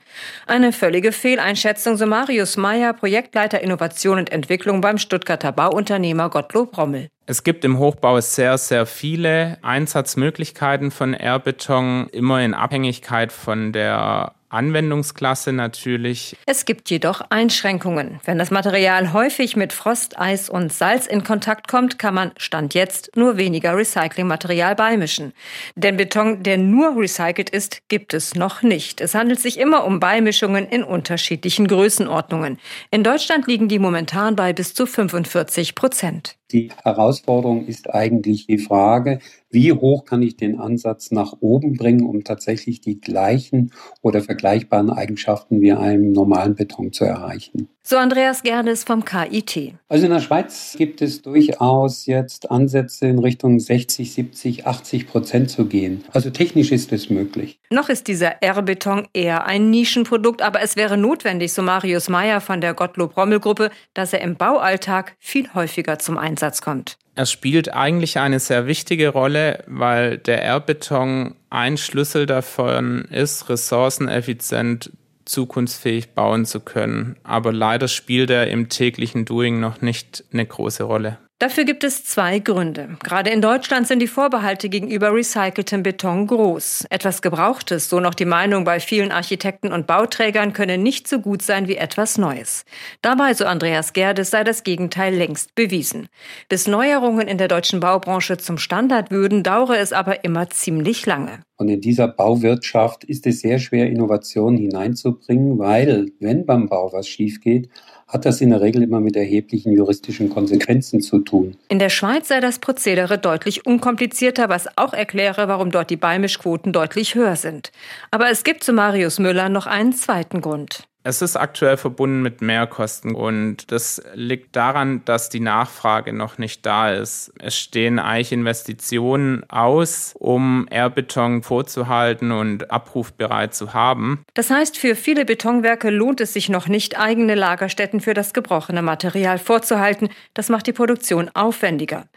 Eine 0.46 0.70
völlige 0.70 1.10
Fehleinschätzung, 1.10 1.96
so 1.96 2.06
Marius 2.06 2.56
Meyer, 2.56 2.92
Projektleiter 2.92 3.60
Innovation 3.60 4.18
und 4.18 4.30
Entwicklung 4.30 4.80
beim 4.80 4.98
Stuttgarter 4.98 5.50
Bauunternehmer 5.50 6.30
Gottlob 6.30 6.78
Rommel. 6.78 7.08
Es 7.26 7.42
gibt 7.42 7.64
im 7.64 7.76
Hochbau 7.76 8.20
sehr, 8.20 8.56
sehr 8.56 8.86
viele 8.86 9.58
Einsatzmöglichkeiten 9.62 10.92
von 10.92 11.12
Airbeton, 11.12 12.06
immer 12.12 12.40
in 12.40 12.54
Abhängigkeit 12.54 13.32
von 13.32 13.72
der 13.72 14.34
Anwendungsklasse 14.50 15.52
natürlich. 15.52 16.36
Es 16.46 16.64
gibt 16.64 16.90
jedoch 16.90 17.22
Einschränkungen. 17.30 18.20
Wenn 18.24 18.38
das 18.38 18.50
Material 18.50 19.12
häufig 19.12 19.56
mit 19.56 19.72
Frost, 19.72 20.18
Eis 20.18 20.50
und 20.50 20.72
Salz 20.72 21.06
in 21.06 21.24
Kontakt 21.24 21.68
kommt, 21.68 21.98
kann 21.98 22.14
man 22.14 22.32
Stand 22.36 22.74
jetzt 22.74 23.16
nur 23.16 23.36
weniger 23.36 23.76
Recyclingmaterial 23.76 24.74
beimischen. 24.74 25.32
Denn 25.76 25.96
Beton, 25.96 26.42
der 26.42 26.58
nur 26.58 26.96
recycelt 26.96 27.50
ist, 27.50 27.88
gibt 27.88 28.12
es 28.12 28.34
noch 28.34 28.62
nicht. 28.62 29.00
Es 29.00 29.14
handelt 29.14 29.40
sich 29.40 29.58
immer 29.58 29.84
um 29.84 30.00
Beimischungen 30.00 30.66
in 30.66 30.82
unterschiedlichen 30.84 31.68
Größenordnungen. 31.68 32.58
In 32.90 33.04
Deutschland 33.04 33.46
liegen 33.46 33.68
die 33.68 33.78
momentan 33.78 34.36
bei 34.36 34.52
bis 34.52 34.74
zu 34.74 34.86
45 34.86 35.74
Prozent. 35.74 36.39
Die 36.52 36.70
Herausforderung 36.82 37.66
ist 37.66 37.92
eigentlich 37.94 38.46
die 38.46 38.58
Frage, 38.58 39.20
wie 39.50 39.72
hoch 39.72 40.04
kann 40.04 40.22
ich 40.22 40.36
den 40.36 40.58
Ansatz 40.58 41.10
nach 41.10 41.34
oben 41.40 41.74
bringen, 41.74 42.04
um 42.04 42.24
tatsächlich 42.24 42.80
die 42.80 43.00
gleichen 43.00 43.72
oder 44.02 44.20
vergleichbaren 44.20 44.90
Eigenschaften 44.90 45.60
wie 45.60 45.72
einem 45.72 46.12
normalen 46.12 46.54
Beton 46.54 46.92
zu 46.92 47.04
erreichen. 47.04 47.68
So 47.90 47.96
Andreas 47.96 48.44
Gerdes 48.44 48.84
vom 48.84 49.04
KIT. 49.04 49.74
Also 49.88 50.04
in 50.04 50.12
der 50.12 50.20
Schweiz 50.20 50.76
gibt 50.78 51.02
es 51.02 51.22
durchaus 51.22 52.06
jetzt 52.06 52.48
Ansätze 52.48 53.08
in 53.08 53.18
Richtung 53.18 53.58
60, 53.58 54.12
70, 54.14 54.64
80 54.64 55.08
Prozent 55.08 55.50
zu 55.50 55.66
gehen. 55.66 56.04
Also 56.12 56.30
technisch 56.30 56.70
ist 56.70 56.92
es 56.92 57.10
möglich. 57.10 57.58
Noch 57.68 57.88
ist 57.88 58.06
dieser 58.06 58.44
R-Beton 58.44 59.08
eher 59.12 59.44
ein 59.44 59.70
Nischenprodukt, 59.70 60.40
aber 60.40 60.62
es 60.62 60.76
wäre 60.76 60.96
notwendig, 60.96 61.52
so 61.52 61.62
Marius 61.62 62.08
Meyer 62.08 62.40
von 62.40 62.60
der 62.60 62.74
Gottlob-Rommel-Gruppe, 62.74 63.70
dass 63.92 64.12
er 64.12 64.20
im 64.20 64.36
Baualltag 64.36 65.16
viel 65.18 65.52
häufiger 65.52 65.98
zum 65.98 66.16
Einsatz 66.16 66.62
kommt. 66.62 66.96
Er 67.16 67.26
spielt 67.26 67.74
eigentlich 67.74 68.20
eine 68.20 68.38
sehr 68.38 68.68
wichtige 68.68 69.08
Rolle, 69.08 69.64
weil 69.66 70.18
der 70.18 70.44
R-Beton 70.44 71.34
ein 71.50 71.76
Schlüssel 71.76 72.26
davon 72.26 73.06
ist, 73.10 73.48
ressourceneffizient 73.48 74.92
zukunftsfähig 75.30 76.10
bauen 76.10 76.44
zu 76.44 76.60
können. 76.60 77.16
Aber 77.22 77.52
leider 77.52 77.88
spielt 77.88 78.30
er 78.30 78.48
im 78.48 78.68
täglichen 78.68 79.24
Doing 79.24 79.60
noch 79.60 79.80
nicht 79.80 80.24
eine 80.32 80.44
große 80.44 80.82
Rolle. 80.82 81.18
Dafür 81.40 81.64
gibt 81.64 81.84
es 81.84 82.04
zwei 82.04 82.38
Gründe. 82.38 82.98
Gerade 83.02 83.30
in 83.30 83.40
Deutschland 83.40 83.88
sind 83.88 84.00
die 84.00 84.08
Vorbehalte 84.08 84.68
gegenüber 84.68 85.14
recyceltem 85.14 85.82
Beton 85.82 86.26
groß. 86.26 86.84
Etwas 86.90 87.22
Gebrauchtes, 87.22 87.88
so 87.88 87.98
noch 87.98 88.12
die 88.12 88.26
Meinung 88.26 88.64
bei 88.64 88.78
vielen 88.78 89.10
Architekten 89.10 89.72
und 89.72 89.86
Bauträgern, 89.86 90.52
könne 90.52 90.76
nicht 90.76 91.08
so 91.08 91.18
gut 91.18 91.40
sein 91.40 91.66
wie 91.66 91.76
etwas 91.76 92.18
Neues. 92.18 92.66
Dabei, 93.00 93.32
so 93.32 93.46
Andreas 93.46 93.94
Gerdes, 93.94 94.28
sei 94.28 94.44
das 94.44 94.64
Gegenteil 94.64 95.14
längst 95.14 95.54
bewiesen. 95.54 96.08
Bis 96.50 96.66
Neuerungen 96.66 97.26
in 97.26 97.38
der 97.38 97.48
deutschen 97.48 97.80
Baubranche 97.80 98.36
zum 98.36 98.58
Standard 98.58 99.10
würden, 99.10 99.42
dauere 99.42 99.78
es 99.78 99.94
aber 99.94 100.24
immer 100.24 100.50
ziemlich 100.50 101.06
lange. 101.06 101.40
Und 101.56 101.70
in 101.70 101.80
dieser 101.80 102.08
Bauwirtschaft 102.08 103.04
ist 103.04 103.26
es 103.26 103.40
sehr 103.40 103.58
schwer, 103.58 103.86
Innovationen 103.86 104.58
hineinzubringen, 104.58 105.58
weil, 105.58 106.10
wenn 106.18 106.44
beim 106.44 106.68
Bau 106.68 106.92
was 106.92 107.08
schief 107.08 107.40
geht, 107.40 107.70
hat 108.10 108.26
das 108.26 108.40
in 108.40 108.50
der 108.50 108.60
Regel 108.60 108.82
immer 108.82 109.00
mit 109.00 109.16
erheblichen 109.16 109.72
juristischen 109.72 110.28
Konsequenzen 110.28 111.00
zu 111.00 111.20
tun. 111.20 111.56
In 111.68 111.78
der 111.78 111.90
Schweiz 111.90 112.28
sei 112.28 112.40
das 112.40 112.58
Prozedere 112.58 113.18
deutlich 113.18 113.66
unkomplizierter, 113.66 114.48
was 114.48 114.66
auch 114.76 114.92
erkläre, 114.92 115.48
warum 115.48 115.70
dort 115.70 115.90
die 115.90 115.96
Beimischquoten 115.96 116.72
deutlich 116.72 117.14
höher 117.14 117.36
sind. 117.36 117.70
Aber 118.10 118.28
es 118.30 118.44
gibt 118.44 118.64
zu 118.64 118.72
Marius 118.72 119.18
Müller 119.18 119.48
noch 119.48 119.66
einen 119.66 119.92
zweiten 119.92 120.40
Grund. 120.40 120.89
Es 121.02 121.22
ist 121.22 121.36
aktuell 121.36 121.78
verbunden 121.78 122.20
mit 122.20 122.42
Mehrkosten 122.42 123.14
und 123.14 123.72
das 123.72 124.02
liegt 124.14 124.54
daran, 124.54 125.02
dass 125.06 125.30
die 125.30 125.40
Nachfrage 125.40 126.12
noch 126.12 126.36
nicht 126.36 126.66
da 126.66 126.90
ist. 126.90 127.32
Es 127.38 127.56
stehen 127.56 127.98
eigentlich 127.98 128.32
Investitionen 128.32 129.48
aus, 129.48 130.14
um 130.18 130.66
Erdbeton 130.70 131.42
vorzuhalten 131.42 132.32
und 132.32 132.70
abrufbereit 132.70 133.54
zu 133.54 133.72
haben. 133.72 134.24
Das 134.34 134.50
heißt, 134.50 134.76
für 134.76 134.94
viele 134.94 135.24
Betonwerke 135.24 135.88
lohnt 135.88 136.20
es 136.20 136.34
sich 136.34 136.50
noch 136.50 136.68
nicht, 136.68 137.00
eigene 137.00 137.34
Lagerstätten 137.34 138.00
für 138.00 138.12
das 138.12 138.34
gebrochene 138.34 138.82
Material 138.82 139.38
vorzuhalten. 139.38 140.10
Das 140.34 140.50
macht 140.50 140.66
die 140.66 140.72
Produktion 140.72 141.30
aufwendiger. 141.32 142.08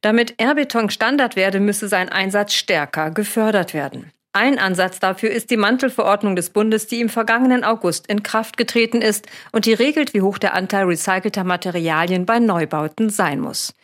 Damit 0.00 0.34
Erdbeton 0.38 0.90
Standard 0.90 1.36
werde, 1.36 1.60
müsse 1.60 1.86
sein 1.86 2.08
Einsatz 2.08 2.54
stärker 2.54 3.12
gefördert 3.12 3.72
werden. 3.72 4.10
Ein 4.34 4.58
Ansatz 4.58 4.98
dafür 4.98 5.30
ist 5.30 5.50
die 5.50 5.58
Mantelverordnung 5.58 6.36
des 6.36 6.48
Bundes, 6.48 6.86
die 6.86 7.02
im 7.02 7.10
vergangenen 7.10 7.64
August 7.64 8.06
in 8.06 8.22
Kraft 8.22 8.56
getreten 8.56 9.02
ist 9.02 9.26
und 9.52 9.66
die 9.66 9.74
regelt, 9.74 10.14
wie 10.14 10.22
hoch 10.22 10.38
der 10.38 10.54
Anteil 10.54 10.86
recycelter 10.86 11.44
Materialien 11.44 12.24
bei 12.24 12.38
Neubauten 12.38 13.10
sein 13.10 13.40
muss. 13.40 13.74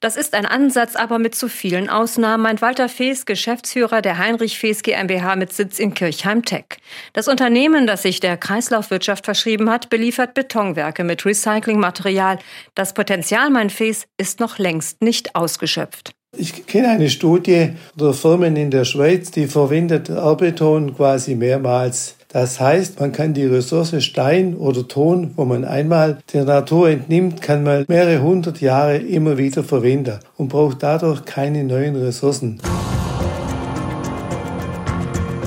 Das 0.00 0.16
ist 0.16 0.32
ein 0.32 0.46
Ansatz, 0.46 0.96
aber 0.96 1.18
mit 1.18 1.34
zu 1.34 1.48
vielen 1.50 1.90
Ausnahmen, 1.90 2.44
meint 2.44 2.62
Walter 2.62 2.88
Fees, 2.88 3.26
Geschäftsführer 3.26 4.00
der 4.00 4.16
Heinrich 4.16 4.58
Fees 4.58 4.82
GmbH 4.82 5.36
mit 5.36 5.52
Sitz 5.52 5.78
in 5.78 5.92
Kirchheim-Tech. 5.92 6.78
Das 7.12 7.28
Unternehmen, 7.28 7.86
das 7.86 8.00
sich 8.00 8.20
der 8.20 8.38
Kreislaufwirtschaft 8.38 9.26
verschrieben 9.26 9.68
hat, 9.68 9.90
beliefert 9.90 10.32
Betonwerke 10.32 11.04
mit 11.04 11.26
Recyclingmaterial. 11.26 12.38
Das 12.74 12.94
Potenzial, 12.94 13.50
mein 13.50 13.68
Fees, 13.68 14.06
ist 14.16 14.40
noch 14.40 14.56
längst 14.56 15.02
nicht 15.02 15.36
ausgeschöpft. 15.36 16.14
Ich 16.36 16.66
kenne 16.66 16.88
eine 16.88 17.10
Studie 17.10 17.72
oder 17.98 18.14
Firmen 18.14 18.56
in 18.56 18.70
der 18.70 18.84
Schweiz, 18.84 19.30
die 19.30 19.46
verwendet 19.46 20.08
Erdbeton 20.08 20.96
quasi 20.96 21.34
mehrmals. 21.34 22.14
Das 22.28 22.58
heißt, 22.58 22.98
man 22.98 23.12
kann 23.12 23.34
die 23.34 23.44
Ressource 23.44 24.02
Stein 24.02 24.56
oder 24.56 24.88
Ton, 24.88 25.32
wo 25.36 25.44
man 25.44 25.66
einmal 25.66 26.18
der 26.32 26.44
Natur 26.44 26.88
entnimmt, 26.88 27.42
kann 27.42 27.62
man 27.62 27.84
mehrere 27.88 28.22
hundert 28.22 28.60
Jahre 28.62 28.96
immer 28.96 29.36
wieder 29.36 29.64
verwenden 29.64 30.20
und 30.38 30.48
braucht 30.48 30.82
dadurch 30.82 31.26
keine 31.26 31.62
neuen 31.64 31.96
Ressourcen. 31.96 32.58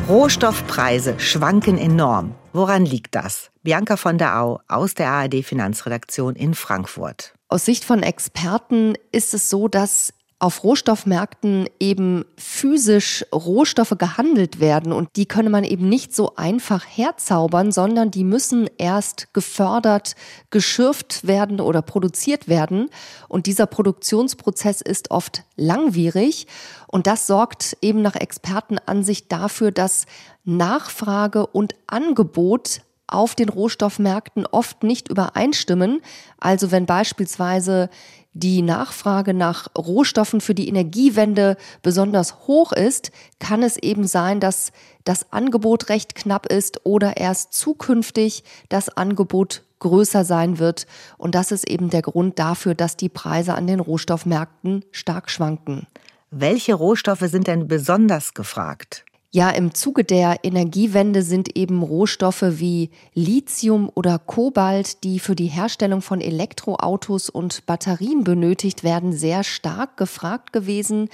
Rohstoffpreise 0.08 1.16
schwanken 1.18 1.80
enorm. 1.80 2.36
Woran 2.52 2.86
liegt 2.86 3.16
das? 3.16 3.50
Bianca 3.64 3.96
von 3.96 4.18
der 4.18 4.38
Au 4.40 4.60
aus 4.68 4.94
der 4.94 5.10
ARD 5.10 5.44
Finanzredaktion 5.44 6.36
in 6.36 6.54
Frankfurt. 6.54 7.34
Aus 7.48 7.66
Sicht 7.66 7.84
von 7.84 8.04
Experten 8.04 8.96
ist 9.12 9.34
es 9.34 9.50
so, 9.50 9.68
dass 9.70 10.14
auf 10.44 10.66
Rohstoffmärkten 10.66 11.70
eben 11.80 12.26
physisch 12.36 13.24
Rohstoffe 13.34 13.96
gehandelt 13.98 14.60
werden. 14.60 14.92
Und 14.92 15.08
die 15.16 15.26
könne 15.26 15.50
man 15.50 15.64
eben 15.64 15.88
nicht 15.88 16.14
so 16.14 16.36
einfach 16.36 16.84
herzaubern, 16.86 17.72
sondern 17.72 18.12
die 18.12 18.26
müssen 18.26 18.70
erst 18.78 19.34
gefördert, 19.34 20.16
geschürft 20.50 21.26
werden 21.26 21.62
oder 21.62 21.82
produziert 21.82 22.50
werden. 22.50 22.90
Und 23.30 23.46
dieser 23.46 23.68
Produktionsprozess 23.68 24.82
ist 24.82 25.12
oft 25.12 25.44
langwierig. 25.56 26.48
Und 26.88 27.08
das 27.08 27.26
sorgt 27.26 27.78
eben 27.82 28.02
nach 28.02 28.16
Expertenansicht 28.16 29.32
dafür, 29.32 29.72
dass 29.72 30.08
Nachfrage 30.44 31.48
und 31.48 31.74
Angebot 31.88 32.82
auf 33.08 33.34
den 33.36 33.48
Rohstoffmärkten 33.48 34.46
oft 34.46 34.84
nicht 34.84 35.08
übereinstimmen. 35.08 36.02
Also 36.38 36.72
wenn 36.72 36.86
beispielsweise 36.86 37.90
die 38.34 38.62
Nachfrage 38.62 39.34
nach 39.34 39.68
Rohstoffen 39.78 40.42
für 40.42 40.56
die 40.56 40.68
Energiewende 40.68 41.56
besonders 41.82 42.48
hoch 42.48 42.72
ist, 42.72 43.12
kann 43.40 43.64
es 43.64 43.78
eben 43.78 44.08
sein, 44.08 44.40
dass 44.40 44.72
das 45.04 45.32
Angebot 45.32 45.90
recht 45.90 46.16
knapp 46.16 46.48
ist 46.48 46.86
oder 46.86 47.18
erst 47.18 47.54
zukünftig 47.54 48.44
das 48.70 48.90
Angebot 48.90 49.64
größer 49.80 50.26
sein 50.26 50.60
wird. 50.60 50.88
Und 51.18 51.36
das 51.36 51.52
ist 51.52 51.70
eben 51.70 51.90
der 51.90 52.02
Grund 52.02 52.40
dafür, 52.40 52.74
dass 52.74 52.98
die 52.98 53.10
Preise 53.10 53.54
an 53.54 53.68
den 53.68 53.80
Rohstoffmärkten 53.80 54.84
stark 54.92 55.30
schwanken. 55.30 55.88
Welche 56.32 56.74
Rohstoffe 56.74 57.26
sind 57.28 57.48
denn 57.48 57.68
besonders 57.68 58.34
gefragt? 58.34 59.06
Ja, 59.36 59.50
im 59.50 59.74
Zuge 59.74 60.04
der 60.04 60.44
Energiewende 60.44 61.24
sind 61.24 61.58
eben 61.58 61.82
Rohstoffe 61.82 62.44
wie 62.44 62.92
Lithium 63.16 63.90
oder 63.96 64.20
Kobalt, 64.20 65.04
die 65.04 65.18
für 65.18 65.34
die 65.34 65.48
Herstellung 65.48 66.04
von 66.04 66.22
Elektroautos 66.22 67.32
und 67.32 67.66
Batterien 67.66 68.24
benötigt 68.24 68.84
werden, 68.84 69.12
sehr 69.12 69.44
stark 69.44 69.98
gefragt 69.98 70.54
gewesen. 70.54 71.10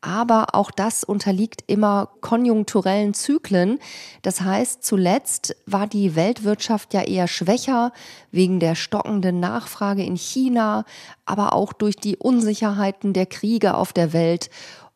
Aber 0.00 0.54
auch 0.54 0.70
das 0.70 1.02
unterliegt 1.02 1.64
immer 1.66 2.10
konjunkturellen 2.20 3.12
Zyklen. 3.12 3.80
Das 4.22 4.42
heißt, 4.42 4.84
zuletzt 4.84 5.56
war 5.66 5.88
die 5.88 6.14
Weltwirtschaft 6.14 6.94
ja 6.94 7.02
eher 7.02 7.26
schwächer 7.26 7.92
wegen 8.30 8.60
der 8.60 8.76
stockenden 8.76 9.40
Nachfrage 9.40 10.04
in 10.04 10.16
China, 10.16 10.84
aber 11.24 11.54
auch 11.54 11.72
durch 11.72 11.96
die 11.96 12.18
Unsicherheiten 12.18 13.14
der 13.14 13.26
Kriege 13.26 13.74
auf 13.74 13.92
der 13.92 14.12
Welt. 14.12 14.48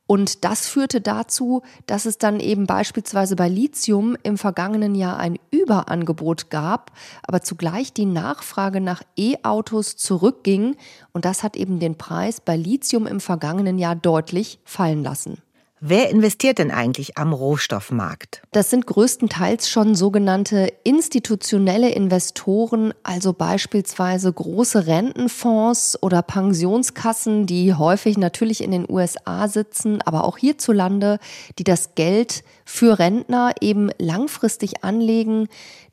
Und 0.08 0.42
das 0.46 0.66
führte 0.66 1.02
dazu, 1.02 1.60
dass 1.84 2.06
es 2.06 2.16
dann 2.16 2.40
eben 2.40 2.66
beispielsweise 2.66 3.36
bei 3.36 3.46
Lithium 3.46 4.16
im 4.22 4.38
vergangenen 4.38 4.94
Jahr 4.94 5.18
ein 5.18 5.38
Überangebot 5.50 6.48
gab, 6.48 6.92
aber 7.22 7.42
zugleich 7.42 7.92
die 7.92 8.06
Nachfrage 8.06 8.80
nach 8.80 9.02
E-Autos 9.18 9.96
zurückging. 9.96 10.76
Und 11.12 11.26
das 11.26 11.42
hat 11.42 11.56
eben 11.56 11.78
den 11.78 11.98
Preis 11.98 12.40
bei 12.40 12.56
Lithium 12.56 13.06
im 13.06 13.20
vergangenen 13.20 13.78
Jahr 13.78 13.96
deutlich 13.96 14.60
fallen 14.64 15.04
lassen. 15.04 15.42
Wer 15.80 16.10
investiert 16.10 16.58
denn 16.58 16.72
eigentlich 16.72 17.18
am 17.18 17.32
Rohstoffmarkt? 17.32 18.42
Das 18.50 18.68
sind 18.68 18.86
größtenteils 18.86 19.70
schon 19.70 19.94
sogenannte 19.94 20.72
institutionelle 20.82 21.90
Investoren, 21.90 22.92
also 23.04 23.32
beispielsweise 23.32 24.32
große 24.32 24.88
Rentenfonds 24.88 26.02
oder 26.02 26.22
Pensionskassen, 26.22 27.46
die 27.46 27.74
häufig 27.74 28.18
natürlich 28.18 28.64
in 28.64 28.72
den 28.72 28.86
USA 28.88 29.46
sitzen, 29.46 30.02
aber 30.02 30.24
auch 30.24 30.36
hierzulande, 30.36 31.20
die 31.60 31.64
das 31.64 31.94
Geld 31.94 32.42
für 32.64 32.98
Rentner 32.98 33.52
eben 33.60 33.90
langfristig 33.98 34.82
anlegen, 34.82 35.48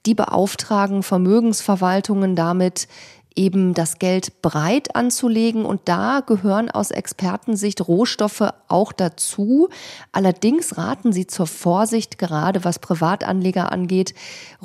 die 0.08 0.16
beauftragen 0.16 1.04
Vermögensverwaltungen 1.04 2.36
damit, 2.36 2.88
eben 3.36 3.74
das 3.74 4.00
Geld 4.00 4.42
breit 4.42 4.96
anzulegen. 4.96 5.66
Und 5.66 5.82
da 5.86 6.22
gehören 6.26 6.70
aus 6.72 6.92
Expertensicht 6.92 7.88
Rohstoffe 7.88 8.54
auch 8.68 8.92
dazu. 8.94 9.70
Allerdings 10.12 10.78
raten 10.78 11.14
sie 11.14 11.28
zur 11.28 11.48
Vorsicht, 11.48 12.18
gerade 12.18 12.64
was 12.64 12.80
Privatanleger 12.80 13.72
angeht. 13.72 14.14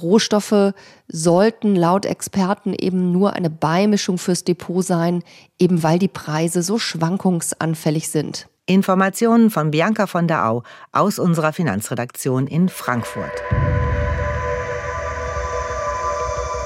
Rohstoffe 0.01 0.73
sollten 1.09 1.77
laut 1.77 2.07
Experten 2.07 2.75
eben 2.75 3.13
nur 3.13 3.35
eine 3.35 3.51
Beimischung 3.51 4.19
fürs 4.19 4.45
Depot 4.45 4.85
sein, 4.85 5.23
eben 5.59 5.83
weil 5.83 5.99
die 5.99 6.09
Preise 6.09 6.63
so 6.63 6.79
schwankungsanfällig 6.79 8.09
sind. 8.09 8.47
Informationen 8.67 9.51
von 9.51 9.73
Bianca 9.73 10.07
von 10.07 10.29
der 10.29 10.47
Au 10.47 10.63
aus 10.93 11.19
unserer 11.19 11.53
Finanzredaktion 11.53 12.47
in 12.47 12.69
Frankfurt. 12.69 13.43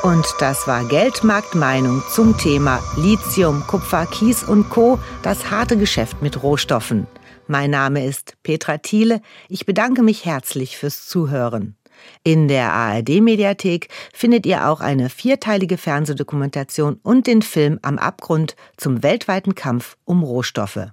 Und 0.04 0.26
das 0.38 0.66
war 0.66 0.84
Geldmarktmeinung 0.84 2.02
zum 2.12 2.36
Thema 2.36 2.78
Lithium, 2.94 3.66
Kupfer, 3.66 4.04
Kies 4.04 4.44
und 4.44 4.68
Co., 4.68 4.98
das 5.22 5.50
harte 5.50 5.78
Geschäft 5.78 6.20
mit 6.20 6.42
Rohstoffen. 6.42 7.06
Mein 7.46 7.70
Name 7.70 8.04
ist 8.04 8.34
Petra 8.42 8.76
Thiele. 8.76 9.22
Ich 9.48 9.64
bedanke 9.64 10.02
mich 10.02 10.26
herzlich 10.26 10.76
fürs 10.76 11.06
Zuhören. 11.06 11.74
In 12.22 12.48
der 12.48 12.74
ARD-Mediathek 12.74 13.88
findet 14.12 14.44
ihr 14.44 14.68
auch 14.68 14.82
eine 14.82 15.08
vierteilige 15.08 15.78
Fernsehdokumentation 15.78 17.00
und 17.02 17.26
den 17.26 17.40
Film 17.40 17.78
Am 17.80 17.96
Abgrund 17.96 18.56
zum 18.76 19.02
weltweiten 19.02 19.54
Kampf 19.54 19.96
um 20.04 20.22
Rohstoffe. 20.22 20.88